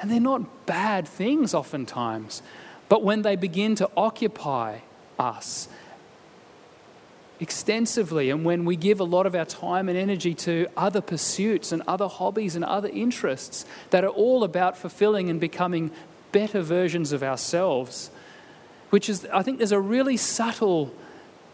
And 0.00 0.10
they're 0.10 0.20
not 0.20 0.66
bad 0.66 1.06
things 1.06 1.54
oftentimes. 1.54 2.42
But 2.88 3.04
when 3.04 3.22
they 3.22 3.36
begin 3.36 3.76
to 3.76 3.88
occupy 3.96 4.80
us 5.18 5.68
extensively, 7.38 8.30
and 8.30 8.44
when 8.44 8.64
we 8.64 8.74
give 8.74 8.98
a 8.98 9.04
lot 9.04 9.26
of 9.26 9.34
our 9.36 9.44
time 9.44 9.88
and 9.88 9.96
energy 9.96 10.34
to 10.34 10.66
other 10.76 11.00
pursuits 11.00 11.70
and 11.70 11.82
other 11.86 12.08
hobbies 12.08 12.56
and 12.56 12.64
other 12.64 12.88
interests 12.88 13.64
that 13.90 14.04
are 14.04 14.08
all 14.08 14.42
about 14.42 14.76
fulfilling 14.76 15.30
and 15.30 15.40
becoming 15.40 15.92
better 16.32 16.62
versions 16.62 17.12
of 17.12 17.22
ourselves, 17.22 18.10
which 18.90 19.08
is, 19.08 19.26
I 19.32 19.42
think 19.42 19.58
there's 19.58 19.72
a 19.72 19.80
really 19.80 20.16
subtle 20.16 20.92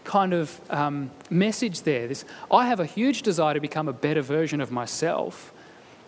kind 0.04 0.32
of 0.32 0.60
um, 0.70 1.10
message 1.30 1.82
there. 1.82 2.08
This, 2.08 2.24
I 2.50 2.66
have 2.66 2.80
a 2.80 2.86
huge 2.86 3.22
desire 3.22 3.54
to 3.54 3.60
become 3.60 3.88
a 3.88 3.92
better 3.92 4.22
version 4.22 4.60
of 4.60 4.70
myself. 4.70 5.52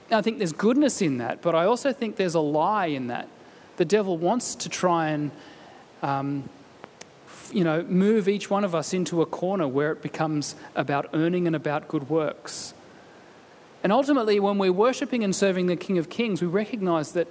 And 0.09 0.18
I 0.18 0.22
think 0.22 0.38
there's 0.38 0.53
goodness 0.53 1.03
in 1.03 1.18
that, 1.18 1.42
but 1.42 1.55
I 1.55 1.64
also 1.64 1.92
think 1.92 2.16
there's 2.16 2.35
a 2.35 2.40
lie 2.40 2.87
in 2.87 3.09
that. 3.09 3.29
The 3.76 3.85
devil 3.85 4.18
wants 4.18 4.55
to 4.57 4.68
try 4.68 5.11
and 5.11 5.31
um, 6.03 6.48
you 7.53 7.64
know, 7.64 7.83
move 7.83 8.29
each 8.29 8.50
one 8.50 8.64
of 8.64 8.74
us 8.74 8.92
into 8.92 9.22
a 9.22 9.26
corner 9.26 9.66
where 9.66 9.92
it 9.92 10.03
becomes 10.03 10.55
about 10.74 11.11
earning 11.12 11.46
and 11.46 11.57
about 11.57 11.88
good 11.88 12.09
works. 12.09 12.74
And 13.83 13.92
ultimately, 13.92 14.38
when 14.40 14.59
we're 14.59 14.72
worshipping 14.72 15.24
and 15.24 15.35
serving 15.35 15.66
the 15.66 15.76
King 15.76 15.98
of 15.98 16.11
Kings, 16.11 16.42
we 16.42 16.48
recognize 16.48 17.12
that 17.12 17.29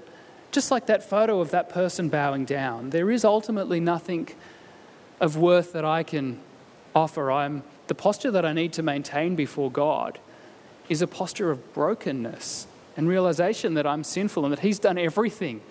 just 0.52 0.72
like 0.72 0.88
that 0.88 1.08
photo 1.08 1.42
of 1.42 1.52
that 1.52 1.70
person 1.70 2.10
bowing 2.10 2.46
down, 2.46 2.90
there 2.90 3.12
is 3.12 3.24
ultimately 3.24 3.80
nothing 3.80 4.30
of 5.20 5.38
worth 5.38 5.74
that 5.74 5.86
I 5.86 6.04
can 6.04 6.40
offer. 7.00 7.32
I'm, 7.32 7.64
the 7.88 7.96
posture 7.96 8.32
that 8.32 8.46
I 8.46 8.54
need 8.54 8.74
to 8.74 8.84
maintain 8.84 9.36
before 9.36 9.72
God 9.72 10.20
is 10.88 11.02
a 11.02 11.08
posture 11.08 11.52
of 11.52 11.74
brokenness 11.74 12.68
and 12.98 13.08
realization 13.08 13.76
that 13.76 13.88
I'm 13.88 14.04
sinful 14.04 14.44
and 14.46 14.52
that 14.52 14.60
He's 14.60 14.80
done 14.80 14.98
everything 14.98 15.62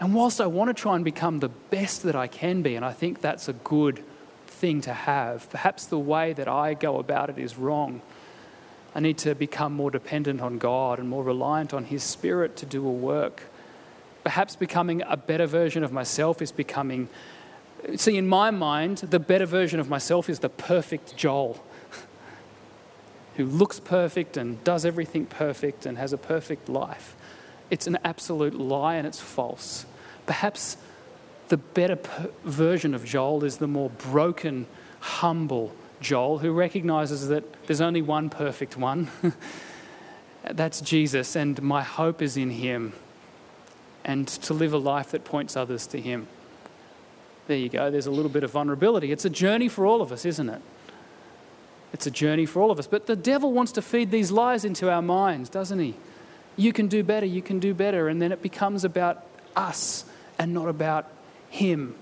and 0.00 0.14
whilst 0.14 0.40
I 0.40 0.46
want 0.46 0.68
to 0.68 0.74
try 0.74 0.96
and 0.96 1.04
become 1.04 1.38
the 1.38 1.48
best 1.48 2.02
that 2.02 2.16
I 2.16 2.26
can 2.26 2.62
be, 2.62 2.74
and 2.74 2.84
I 2.84 2.92
think 2.92 3.20
that's 3.20 3.48
a 3.48 3.52
good 3.52 4.02
thing 4.46 4.80
to 4.82 4.92
have, 4.92 5.48
perhaps 5.50 5.86
the 5.86 5.98
way 5.98 6.32
that 6.32 6.48
I 6.48 6.74
go 6.74 6.98
about 6.98 7.30
it 7.30 7.38
is 7.38 7.56
wrong. 7.56 8.02
I 8.94 9.00
need 9.00 9.18
to 9.18 9.34
become 9.34 9.72
more 9.72 9.90
dependent 9.90 10.40
on 10.40 10.58
God 10.58 10.98
and 10.98 11.08
more 11.08 11.22
reliant 11.22 11.74
on 11.74 11.84
His 11.84 12.02
Spirit 12.02 12.56
to 12.56 12.66
do 12.66 12.86
a 12.86 12.92
work. 12.92 13.42
Perhaps 14.22 14.56
becoming 14.56 15.02
a 15.02 15.16
better 15.16 15.46
version 15.46 15.82
of 15.82 15.92
myself 15.92 16.40
is 16.40 16.52
becoming. 16.52 17.08
See, 17.96 18.16
in 18.16 18.26
my 18.26 18.50
mind, 18.50 18.98
the 18.98 19.18
better 19.18 19.46
version 19.46 19.78
of 19.78 19.88
myself 19.88 20.30
is 20.30 20.38
the 20.38 20.48
perfect 20.48 21.16
Joel 21.16 21.62
who 23.36 23.44
looks 23.44 23.78
perfect 23.78 24.36
and 24.36 24.62
does 24.64 24.86
everything 24.86 25.26
perfect 25.26 25.84
and 25.84 25.98
has 25.98 26.12
a 26.12 26.18
perfect 26.18 26.68
life. 26.68 27.14
It's 27.70 27.86
an 27.86 27.98
absolute 28.04 28.54
lie 28.54 28.94
and 28.94 29.06
it's 29.06 29.20
false. 29.20 29.86
Perhaps 30.26 30.76
the 31.48 31.56
better 31.56 31.96
per- 31.96 32.30
version 32.44 32.94
of 32.94 33.04
Joel 33.04 33.44
is 33.44 33.58
the 33.58 33.66
more 33.66 33.90
broken, 33.90 34.66
humble 35.00 35.74
Joel 36.00 36.38
who 36.38 36.52
recognizes 36.52 37.28
that 37.28 37.66
there's 37.66 37.80
only 37.80 38.02
one 38.02 38.30
perfect 38.30 38.76
one. 38.76 39.10
That's 40.44 40.80
Jesus, 40.80 41.36
and 41.36 41.60
my 41.62 41.82
hope 41.82 42.20
is 42.20 42.36
in 42.36 42.50
him, 42.50 42.92
and 44.04 44.28
to 44.28 44.52
live 44.52 44.74
a 44.74 44.78
life 44.78 45.10
that 45.12 45.24
points 45.24 45.56
others 45.56 45.86
to 45.88 46.00
him. 46.00 46.26
There 47.46 47.56
you 47.56 47.68
go, 47.68 47.90
there's 47.90 48.06
a 48.06 48.10
little 48.10 48.30
bit 48.30 48.42
of 48.42 48.50
vulnerability. 48.50 49.12
It's 49.12 49.24
a 49.24 49.30
journey 49.30 49.68
for 49.68 49.84
all 49.84 50.00
of 50.00 50.12
us, 50.12 50.24
isn't 50.24 50.48
it? 50.48 50.62
It's 51.92 52.06
a 52.06 52.10
journey 52.10 52.46
for 52.46 52.60
all 52.60 52.70
of 52.70 52.78
us. 52.78 52.86
But 52.86 53.06
the 53.06 53.16
devil 53.16 53.52
wants 53.52 53.72
to 53.72 53.82
feed 53.82 54.10
these 54.10 54.30
lies 54.30 54.64
into 54.64 54.90
our 54.90 55.02
minds, 55.02 55.48
doesn't 55.48 55.78
he? 55.78 55.94
You 56.56 56.72
can 56.72 56.88
do 56.88 57.02
better, 57.02 57.26
you 57.26 57.42
can 57.42 57.60
do 57.60 57.74
better. 57.74 58.08
And 58.08 58.20
then 58.20 58.32
it 58.32 58.42
becomes 58.42 58.84
about 58.84 59.24
us 59.54 60.04
and 60.38 60.52
not 60.52 60.68
about 60.68 61.06
him. 61.50 61.94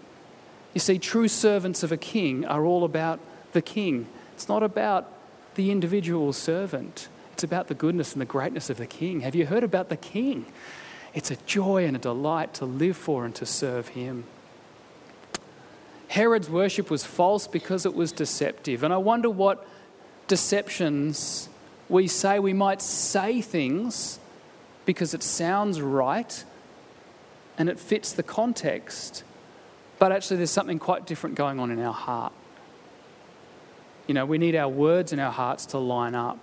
You 0.75 0.81
see, 0.81 0.99
true 0.99 1.29
servants 1.29 1.83
of 1.83 1.93
a 1.93 1.97
king 1.97 2.47
are 2.47 2.65
all 2.65 2.85
about 2.85 3.21
the 3.53 3.63
king. 3.63 4.07
It's 4.35 4.49
not 4.49 4.63
about 4.63 5.09
the 5.55 5.71
individual 5.71 6.33
servant, 6.33 7.09
it's 7.35 7.45
about 7.45 7.69
the 7.69 7.75
goodness 7.75 8.13
and 8.13 8.21
the 8.23 8.27
greatness 8.27 8.71
of 8.71 8.79
the 8.79 8.87
king. 8.87 9.21
Have 9.21 9.35
you 9.35 9.45
heard 9.45 9.65
about 9.65 9.91
the 9.91 9.97
king? 9.99 10.47
It's 11.13 11.31
a 11.31 11.37
joy 11.45 11.85
and 11.85 11.95
a 11.95 11.99
delight 11.99 12.55
to 12.55 12.65
live 12.65 12.97
for 12.97 13.27
and 13.27 13.35
to 13.35 13.45
serve 13.45 13.89
him. 13.89 14.25
Herod's 16.13 16.51
worship 16.51 16.91
was 16.91 17.05
false 17.05 17.47
because 17.47 17.87
it 17.87 17.95
was 17.95 18.13
deceptive. 18.13 18.83
And 18.83 18.93
I 18.93 18.99
wonder 18.99 19.31
what 19.31 19.67
deceptions 20.29 21.49
we 21.89 22.07
say 22.07 22.39
we 22.39 22.53
might 22.53 22.83
say 22.83 23.41
things 23.41 24.21
because 24.85 25.15
it 25.15 25.23
sounds 25.23 25.81
right 25.81 26.45
and 27.57 27.71
it 27.71 27.81
fits 27.81 28.13
the 28.13 28.23
context, 28.23 29.25
but 29.99 30.13
actually 30.13 30.37
there's 30.37 30.51
something 30.51 30.79
quite 30.79 31.07
different 31.07 31.35
going 31.35 31.59
on 31.59 31.71
in 31.71 31.81
our 31.81 31.95
heart. 31.95 32.35
You 34.07 34.13
know, 34.13 34.27
we 34.27 34.37
need 34.37 34.55
our 34.55 34.69
words 34.69 35.13
and 35.13 35.21
our 35.21 35.33
hearts 35.33 35.65
to 35.67 35.79
line 35.79 36.15
up. 36.15 36.39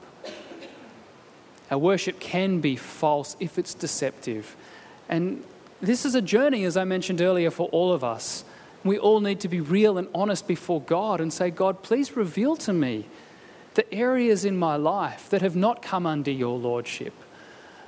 Our 1.69 1.77
worship 1.77 2.19
can 2.19 2.59
be 2.59 2.75
false 2.75 3.37
if 3.39 3.59
it's 3.59 3.75
deceptive. 3.75 4.55
And 5.09 5.43
this 5.79 6.05
is 6.05 6.15
a 6.15 6.23
journey, 6.23 6.63
as 6.63 6.75
I 6.75 6.85
mentioned 6.85 7.21
earlier, 7.21 7.51
for 7.51 7.69
all 7.69 7.93
of 7.93 8.03
us. 8.03 8.43
We 8.83 8.97
all 8.97 9.19
need 9.19 9.39
to 9.41 9.47
be 9.47 9.59
real 9.59 9.97
and 9.97 10.07
honest 10.15 10.47
before 10.47 10.81
God 10.81 11.19
and 11.19 11.33
say, 11.33 11.49
God, 11.49 11.83
please 11.83 12.15
reveal 12.15 12.55
to 12.57 12.73
me 12.73 13.05
the 13.75 13.93
areas 13.93 14.45
in 14.45 14.57
my 14.57 14.75
life 14.75 15.29
that 15.29 15.41
have 15.41 15.55
not 15.55 15.81
come 15.81 16.05
under 16.05 16.31
your 16.31 16.57
lordship. 16.57 17.13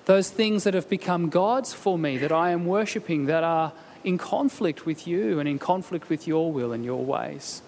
Those 0.05 0.29
things 0.29 0.63
that 0.63 0.73
have 0.73 0.89
become 0.89 1.29
gods 1.29 1.73
for 1.73 1.97
me 1.97 2.17
that 2.17 2.31
I 2.31 2.51
am 2.51 2.65
worshipping 2.65 3.25
that 3.27 3.43
are 3.43 3.71
in 4.03 4.17
conflict 4.17 4.85
with 4.85 5.07
you 5.07 5.39
and 5.39 5.47
in 5.47 5.59
conflict 5.59 6.09
with 6.09 6.27
your 6.27 6.51
will 6.51 6.71
and 6.73 6.83
your 6.83 7.03
ways. 7.03 7.61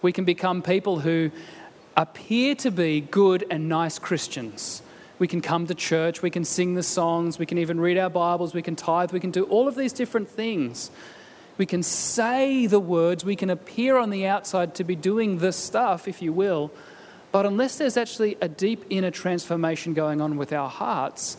We 0.00 0.12
can 0.12 0.24
become 0.24 0.62
people 0.62 1.00
who 1.00 1.30
appear 1.96 2.54
to 2.56 2.70
be 2.70 3.00
good 3.00 3.44
and 3.50 3.68
nice 3.68 3.98
Christians. 3.98 4.82
We 5.18 5.28
can 5.28 5.40
come 5.40 5.66
to 5.66 5.74
church, 5.74 6.22
we 6.22 6.30
can 6.30 6.44
sing 6.44 6.74
the 6.74 6.82
songs, 6.82 7.38
we 7.38 7.46
can 7.46 7.58
even 7.58 7.78
read 7.78 7.98
our 7.98 8.10
Bibles, 8.10 8.54
we 8.54 8.62
can 8.62 8.74
tithe, 8.74 9.12
we 9.12 9.20
can 9.20 9.30
do 9.30 9.44
all 9.44 9.68
of 9.68 9.76
these 9.76 9.92
different 9.92 10.28
things. 10.28 10.90
We 11.58 11.66
can 11.66 11.82
say 11.82 12.66
the 12.66 12.80
words, 12.80 13.24
we 13.24 13.36
can 13.36 13.50
appear 13.50 13.96
on 13.96 14.10
the 14.10 14.26
outside 14.26 14.74
to 14.76 14.84
be 14.84 14.96
doing 14.96 15.38
this 15.38 15.56
stuff, 15.56 16.08
if 16.08 16.22
you 16.22 16.32
will, 16.32 16.70
but 17.32 17.46
unless 17.46 17.78
there's 17.78 17.96
actually 17.96 18.36
a 18.40 18.48
deep 18.48 18.84
inner 18.90 19.10
transformation 19.10 19.94
going 19.94 20.20
on 20.20 20.36
with 20.36 20.52
our 20.52 20.68
hearts, 20.68 21.38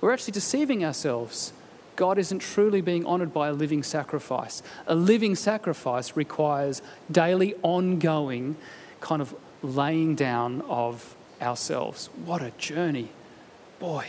we're 0.00 0.12
actually 0.12 0.32
deceiving 0.32 0.84
ourselves. 0.84 1.52
God 1.96 2.18
isn't 2.18 2.38
truly 2.38 2.80
being 2.80 3.04
honored 3.04 3.34
by 3.34 3.48
a 3.48 3.52
living 3.52 3.82
sacrifice. 3.82 4.62
A 4.86 4.94
living 4.94 5.34
sacrifice 5.34 6.16
requires 6.16 6.80
daily, 7.10 7.54
ongoing 7.62 8.56
kind 9.00 9.20
of 9.20 9.34
laying 9.62 10.14
down 10.14 10.62
of 10.62 11.14
ourselves. 11.42 12.08
What 12.24 12.40
a 12.40 12.52
journey. 12.52 13.10
Boy, 13.78 14.06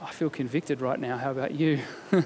I 0.00 0.10
feel 0.12 0.30
convicted 0.30 0.80
right 0.80 0.98
now. 0.98 1.18
How 1.18 1.32
about 1.32 1.52
you? 1.52 1.80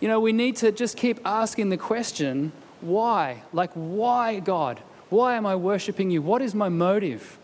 you 0.00 0.08
know, 0.08 0.18
we 0.18 0.32
need 0.32 0.56
to 0.56 0.72
just 0.72 0.96
keep 0.96 1.20
asking 1.24 1.68
the 1.68 1.76
question 1.76 2.52
why? 2.80 3.42
Like, 3.52 3.70
why, 3.74 4.40
God? 4.40 4.80
Why 5.10 5.36
am 5.36 5.44
I 5.44 5.54
worshiping 5.56 6.10
you? 6.10 6.22
What 6.22 6.40
is 6.40 6.54
my 6.54 6.70
motive? 6.70 7.38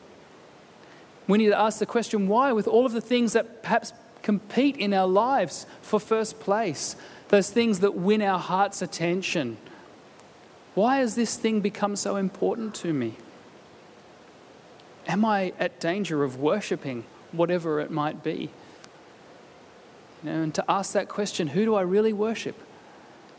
We 1.29 1.39
need 1.39 1.49
to 1.49 1.61
ask 1.61 1.79
the 1.79 1.87
question 1.87 2.29
why, 2.29 2.53
with 2.53 2.67
all 2.67 2.87
of 2.87 2.93
the 2.93 3.01
things 3.01 3.35
that 3.35 3.63
perhaps 3.63 3.93
compete 4.23 4.77
in 4.77 4.95
our 4.95 5.07
lives 5.07 5.67
for 5.83 6.01
first 6.01 6.41
place, 6.41 6.97
those 7.29 7.51
things 7.51 7.81
that 7.81 7.95
win 7.95 8.23
our 8.23 8.39
heart's 8.39 8.81
attention. 8.81 9.57
Why 10.75 10.99
has 10.99 11.15
this 11.15 11.37
thing 11.37 11.61
become 11.61 11.97
so 11.97 12.17
important 12.17 12.75
to 12.77 12.93
me? 12.93 13.17
Am 15.07 15.25
I 15.25 15.53
at 15.59 15.81
danger 15.81 16.25
of 16.25 16.39
worshipping 16.39 17.05
whatever 17.33 17.81
it 17.81 17.91
might 17.91 18.23
be? 18.23 18.51
Know, 20.27 20.43
and 20.43 20.55
to 20.57 20.65
ask 20.69 20.93
that 20.95 21.09
question, 21.09 21.47
who 21.47 21.65
do 21.65 21.77
I 21.77 21.83
really 21.83 22.13
worship? 22.13 22.61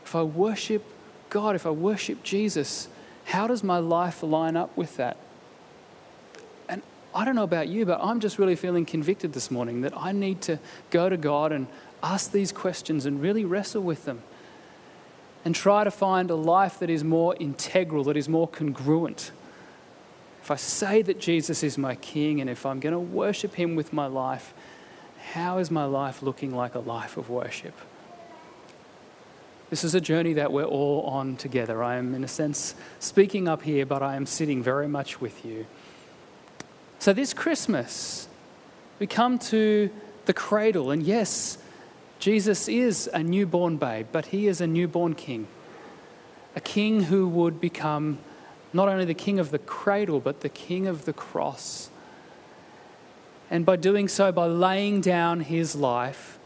If 0.04 0.16
I 0.16 0.22
worship 0.22 0.82
God, 1.28 1.54
if 1.54 1.66
I 1.66 1.70
worship 1.70 2.22
Jesus, 2.22 2.88
how 3.26 3.46
does 3.46 3.62
my 3.62 3.76
life 3.76 4.22
line 4.22 4.56
up 4.56 4.74
with 4.74 4.96
that? 4.96 5.18
And 6.66 6.80
I 7.14 7.26
don't 7.26 7.34
know 7.34 7.42
about 7.42 7.68
you, 7.68 7.84
but 7.84 8.00
I'm 8.02 8.20
just 8.20 8.38
really 8.38 8.56
feeling 8.56 8.86
convicted 8.86 9.34
this 9.34 9.50
morning 9.50 9.82
that 9.82 9.92
I 9.94 10.12
need 10.12 10.40
to 10.42 10.58
go 10.88 11.10
to 11.10 11.18
God 11.18 11.52
and 11.52 11.66
ask 12.02 12.32
these 12.32 12.52
questions 12.52 13.04
and 13.04 13.20
really 13.20 13.44
wrestle 13.44 13.82
with 13.82 14.06
them 14.06 14.22
and 15.44 15.54
try 15.54 15.84
to 15.84 15.90
find 15.90 16.30
a 16.30 16.34
life 16.34 16.78
that 16.78 16.88
is 16.88 17.04
more 17.04 17.36
integral, 17.38 18.02
that 18.04 18.16
is 18.16 18.30
more 18.30 18.48
congruent. 18.48 19.30
If 20.42 20.50
I 20.50 20.56
say 20.56 21.02
that 21.02 21.20
Jesus 21.20 21.62
is 21.62 21.76
my 21.76 21.96
King 21.96 22.40
and 22.40 22.48
if 22.48 22.64
I'm 22.64 22.80
going 22.80 22.94
to 22.94 22.98
worship 22.98 23.56
Him 23.56 23.76
with 23.76 23.92
my 23.92 24.06
life, 24.06 24.54
how 25.18 25.58
is 25.58 25.70
my 25.70 25.84
life 25.84 26.22
looking 26.22 26.54
like 26.54 26.74
a 26.74 26.80
life 26.80 27.16
of 27.16 27.28
worship? 27.28 27.74
This 29.70 29.84
is 29.84 29.94
a 29.94 30.00
journey 30.00 30.32
that 30.34 30.50
we're 30.50 30.64
all 30.64 31.02
on 31.02 31.36
together. 31.36 31.82
I 31.82 31.96
am, 31.96 32.14
in 32.14 32.24
a 32.24 32.28
sense, 32.28 32.74
speaking 33.00 33.46
up 33.46 33.62
here, 33.62 33.84
but 33.84 34.02
I 34.02 34.16
am 34.16 34.24
sitting 34.24 34.62
very 34.62 34.88
much 34.88 35.20
with 35.20 35.44
you. 35.44 35.66
So, 36.98 37.12
this 37.12 37.34
Christmas, 37.34 38.28
we 38.98 39.06
come 39.06 39.38
to 39.38 39.90
the 40.24 40.32
cradle, 40.32 40.90
and 40.90 41.02
yes, 41.02 41.58
Jesus 42.18 42.66
is 42.68 43.08
a 43.12 43.22
newborn 43.22 43.76
babe, 43.76 44.06
but 44.10 44.26
he 44.26 44.48
is 44.48 44.60
a 44.60 44.66
newborn 44.66 45.14
king. 45.14 45.46
A 46.56 46.60
king 46.60 47.04
who 47.04 47.28
would 47.28 47.60
become 47.60 48.18
not 48.72 48.88
only 48.88 49.04
the 49.04 49.14
king 49.14 49.38
of 49.38 49.50
the 49.50 49.58
cradle, 49.58 50.18
but 50.18 50.40
the 50.40 50.48
king 50.48 50.86
of 50.86 51.04
the 51.04 51.12
cross. 51.12 51.90
And 53.50 53.64
by 53.64 53.76
doing 53.76 54.08
so, 54.08 54.30
by 54.30 54.46
laying 54.46 55.00
down 55.00 55.40
his 55.40 55.74
life, 55.74 56.38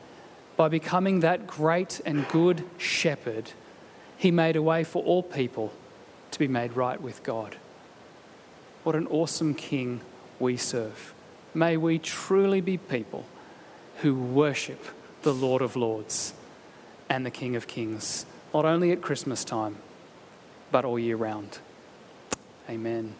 by 0.57 0.69
becoming 0.69 1.21
that 1.21 1.47
great 1.47 2.01
and 2.05 2.29
good 2.29 2.65
shepherd, 2.79 3.53
he 4.17 4.31
made 4.31 4.55
a 4.55 4.63
way 4.63 4.85
for 4.85 5.03
all 5.03 5.23
people 5.23 5.73
to 6.31 6.39
be 6.39 6.49
made 6.49 6.77
right 6.77 7.01
with 7.01 7.23
God. 7.23 7.57
What 8.85 8.95
an 8.95 9.07
awesome 9.09 9.55
King 9.55 10.01
we 10.39 10.57
serve. 10.57 11.15
May 11.55 11.77
we 11.77 11.99
truly 11.99 12.61
be 12.61 12.79
people 12.79 13.25
who 13.99 14.15
worship 14.15 14.85
the 15.23 15.35
Lord 15.35 15.63
of 15.63 15.77
Lords 15.77 16.35
and 17.09 17.27
the 17.27 17.31
King 17.31 17.57
of 17.57 17.67
Kings, 17.67 18.27
not 18.55 18.65
only 18.65 18.91
at 18.91 19.03
Christmas 19.03 19.45
time, 19.45 19.77
but 20.71 20.85
all 20.85 20.99
year 20.99 21.17
round. 21.17 21.59
Amen. 22.69 23.15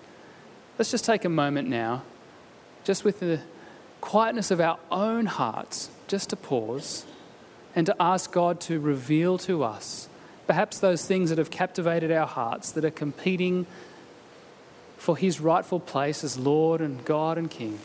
Let's 0.79 0.91
just 0.91 1.05
take 1.05 1.25
a 1.25 1.29
moment 1.29 1.69
now, 1.69 2.03
just 2.85 3.05
with 3.05 3.21
the 3.21 3.41
quietness 4.03 4.51
of 4.51 4.61
our 4.61 4.79
own 4.91 5.25
hearts, 5.25 5.91
just 6.09 6.29
to 6.29 6.37
pause 6.37 7.07
and 7.75 7.87
to 7.87 7.97
ask 7.99 8.31
God 8.31 8.61
to 8.63 8.79
reveal 8.79 9.39
to 9.39 9.65
us 9.65 10.11
perhaps 10.47 10.81
those 10.81 11.07
things 11.07 11.31
that 11.31 11.39
have 11.39 11.51
captivated 11.51 12.11
our 12.11 12.27
hearts 12.27 12.73
that 12.73 12.85
are 12.85 12.91
competing 12.91 13.67
for 14.97 15.17
His 15.17 15.41
rightful 15.41 15.81
place 15.81 16.23
as 16.23 16.39
Lord 16.39 16.81
and 16.81 17.05
God 17.05 17.39
and 17.39 17.51
King. 17.51 17.79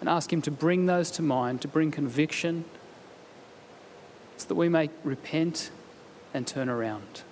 And 0.00 0.08
ask 0.08 0.32
Him 0.32 0.42
to 0.42 0.50
bring 0.50 0.86
those 0.86 1.10
to 1.12 1.22
mind, 1.22 1.62
to 1.62 1.68
bring 1.68 1.90
conviction, 1.90 2.64
so 4.36 4.48
that 4.48 4.54
we 4.54 4.68
may 4.68 4.90
repent 5.02 5.70
and 6.32 6.46
turn 6.46 6.68
around. 6.68 7.22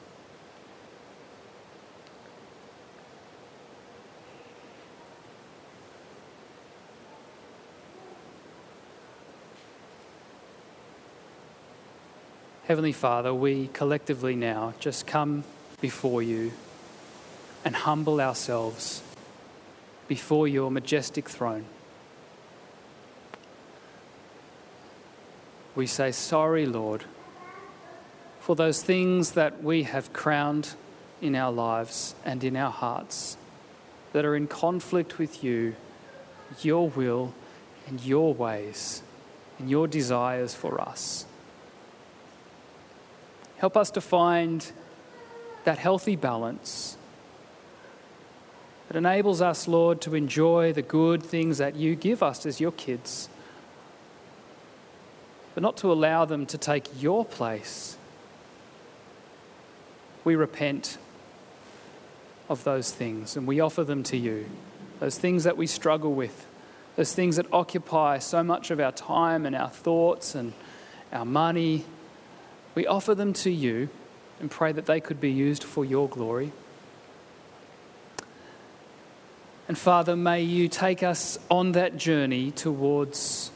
Heavenly 12.67 12.93
Father, 12.93 13.35
we 13.35 13.69
collectively 13.73 14.37
now 14.37 14.75
just 14.79 15.05
come 15.05 15.43
before 15.81 16.23
you 16.23 16.53
and 17.65 17.75
humble 17.75 18.21
ourselves 18.21 19.03
before 20.07 20.47
your 20.47 20.71
majestic 20.71 21.29
throne. 21.29 21.65
We 25.75 25.89
say, 25.89 26.13
Sorry, 26.13 26.65
Lord, 26.65 27.05
for 28.39 28.55
those 28.55 28.81
things 28.81 29.33
that 29.33 29.61
we 29.61 29.83
have 29.83 30.13
crowned 30.13 30.75
in 31.21 31.35
our 31.35 31.51
lives 31.51 32.15
and 32.25 32.45
in 32.45 32.57
our 32.57 32.71
hearts 32.71 33.37
that 34.13 34.25
are 34.25 34.37
in 34.37 34.47
conflict 34.47 35.19
with 35.19 35.43
you, 35.43 35.75
your 36.61 36.89
will, 36.91 37.35
and 37.89 38.01
your 38.05 38.33
ways, 38.33 39.03
and 39.59 39.69
your 39.69 39.89
desires 39.89 40.55
for 40.55 40.81
us. 40.81 41.27
Help 43.63 43.77
us 43.77 43.93
to 43.93 44.01
find 44.01 44.73
that 45.63 45.79
healthy 45.79 46.17
balance 46.17 46.97
that 48.89 48.97
enables 48.97 49.41
us, 49.41 49.69
Lord, 49.69 50.01
to 50.01 50.17
enjoy 50.17 50.73
the 50.73 50.83
good 50.83 51.23
things 51.23 51.59
that 51.59 51.77
you 51.77 51.95
give 51.95 52.25
us 52.25 52.45
as 52.45 52.61
your 52.61 52.73
kids, 52.73 53.29
but 55.55 55.63
not 55.63 55.77
to 55.77 55.93
allow 55.93 56.25
them 56.25 56.45
to 56.47 56.59
take 56.59 57.01
your 57.01 57.25
place. 57.25 57.97
We 60.25 60.35
repent 60.35 60.99
of 62.49 62.65
those 62.65 62.91
things 62.91 63.37
and 63.37 63.47
we 63.47 63.61
offer 63.61 63.85
them 63.85 64.03
to 64.03 64.17
you. 64.17 64.47
Those 64.99 65.17
things 65.19 65.45
that 65.45 65.57
we 65.57 65.69
struggle 65.69 66.15
with, 66.15 66.49
those 66.97 67.13
things 67.13 67.37
that 67.37 67.47
occupy 67.53 68.19
so 68.19 68.43
much 68.43 68.73
of 68.73 68.81
our 68.81 68.91
time 68.91 69.47
and 69.47 69.55
our 69.55 69.71
thoughts 69.71 70.35
and 70.35 70.53
our 71.13 71.25
money 71.25 71.85
we 72.75 72.87
offer 72.87 73.15
them 73.15 73.33
to 73.35 73.51
you 73.51 73.89
and 74.41 74.51
pray 74.51 74.73
that 74.73 74.87
they 74.87 75.01
could 75.01 75.21
be 75.21 75.31
used 75.31 75.63
for 75.63 75.85
your 75.85 76.09
glory. 76.09 76.53
And 79.69 79.79
Father, 79.79 80.17
may 80.17 80.43
you 80.43 80.69
take 80.69 81.03
us 81.03 81.39
on 81.51 81.73
that 81.73 81.97
journey 81.97 82.51
towards 82.51 83.51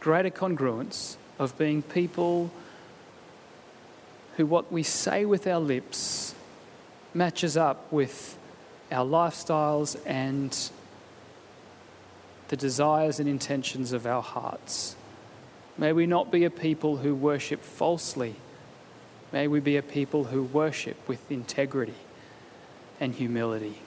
greater 0.00 0.30
congruence 0.30 1.16
of 1.38 1.56
being 1.58 1.82
people 1.82 2.50
who 4.36 4.46
what 4.46 4.72
we 4.72 4.82
say 4.82 5.24
with 5.24 5.46
our 5.46 5.60
lips 5.60 6.34
matches 7.12 7.56
up 7.56 7.92
with 7.92 8.38
our 8.90 9.04
lifestyles 9.04 9.96
and 10.06 10.70
the 12.48 12.56
desires 12.56 13.20
and 13.20 13.28
intentions 13.28 13.92
of 13.92 14.06
our 14.06 14.22
hearts. 14.22 14.96
May 15.78 15.92
we 15.92 16.06
not 16.06 16.30
be 16.32 16.44
a 16.44 16.50
people 16.50 16.96
who 16.98 17.14
worship 17.14 17.62
falsely. 17.62 18.34
May 19.32 19.46
we 19.46 19.60
be 19.60 19.76
a 19.76 19.82
people 19.82 20.24
who 20.24 20.42
worship 20.42 20.96
with 21.08 21.30
integrity 21.30 21.94
and 22.98 23.14
humility. 23.14 23.78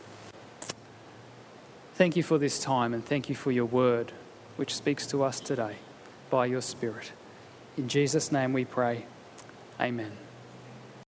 Thank 1.96 2.16
you 2.16 2.24
for 2.24 2.38
this 2.38 2.60
time 2.60 2.94
and 2.94 3.06
thank 3.06 3.30
you 3.30 3.36
for 3.36 3.52
your 3.52 3.66
word, 3.66 4.12
which 4.56 4.74
speaks 4.74 5.06
to 5.08 5.24
us 5.24 5.40
today 5.40 5.76
by 6.30 6.48
your 6.48 6.62
Spirit. 6.62 7.12
In 7.78 7.88
Jesus' 7.88 8.32
name 8.32 8.54
we 8.54 8.66
pray. 8.66 9.06
Amen. 9.80 10.23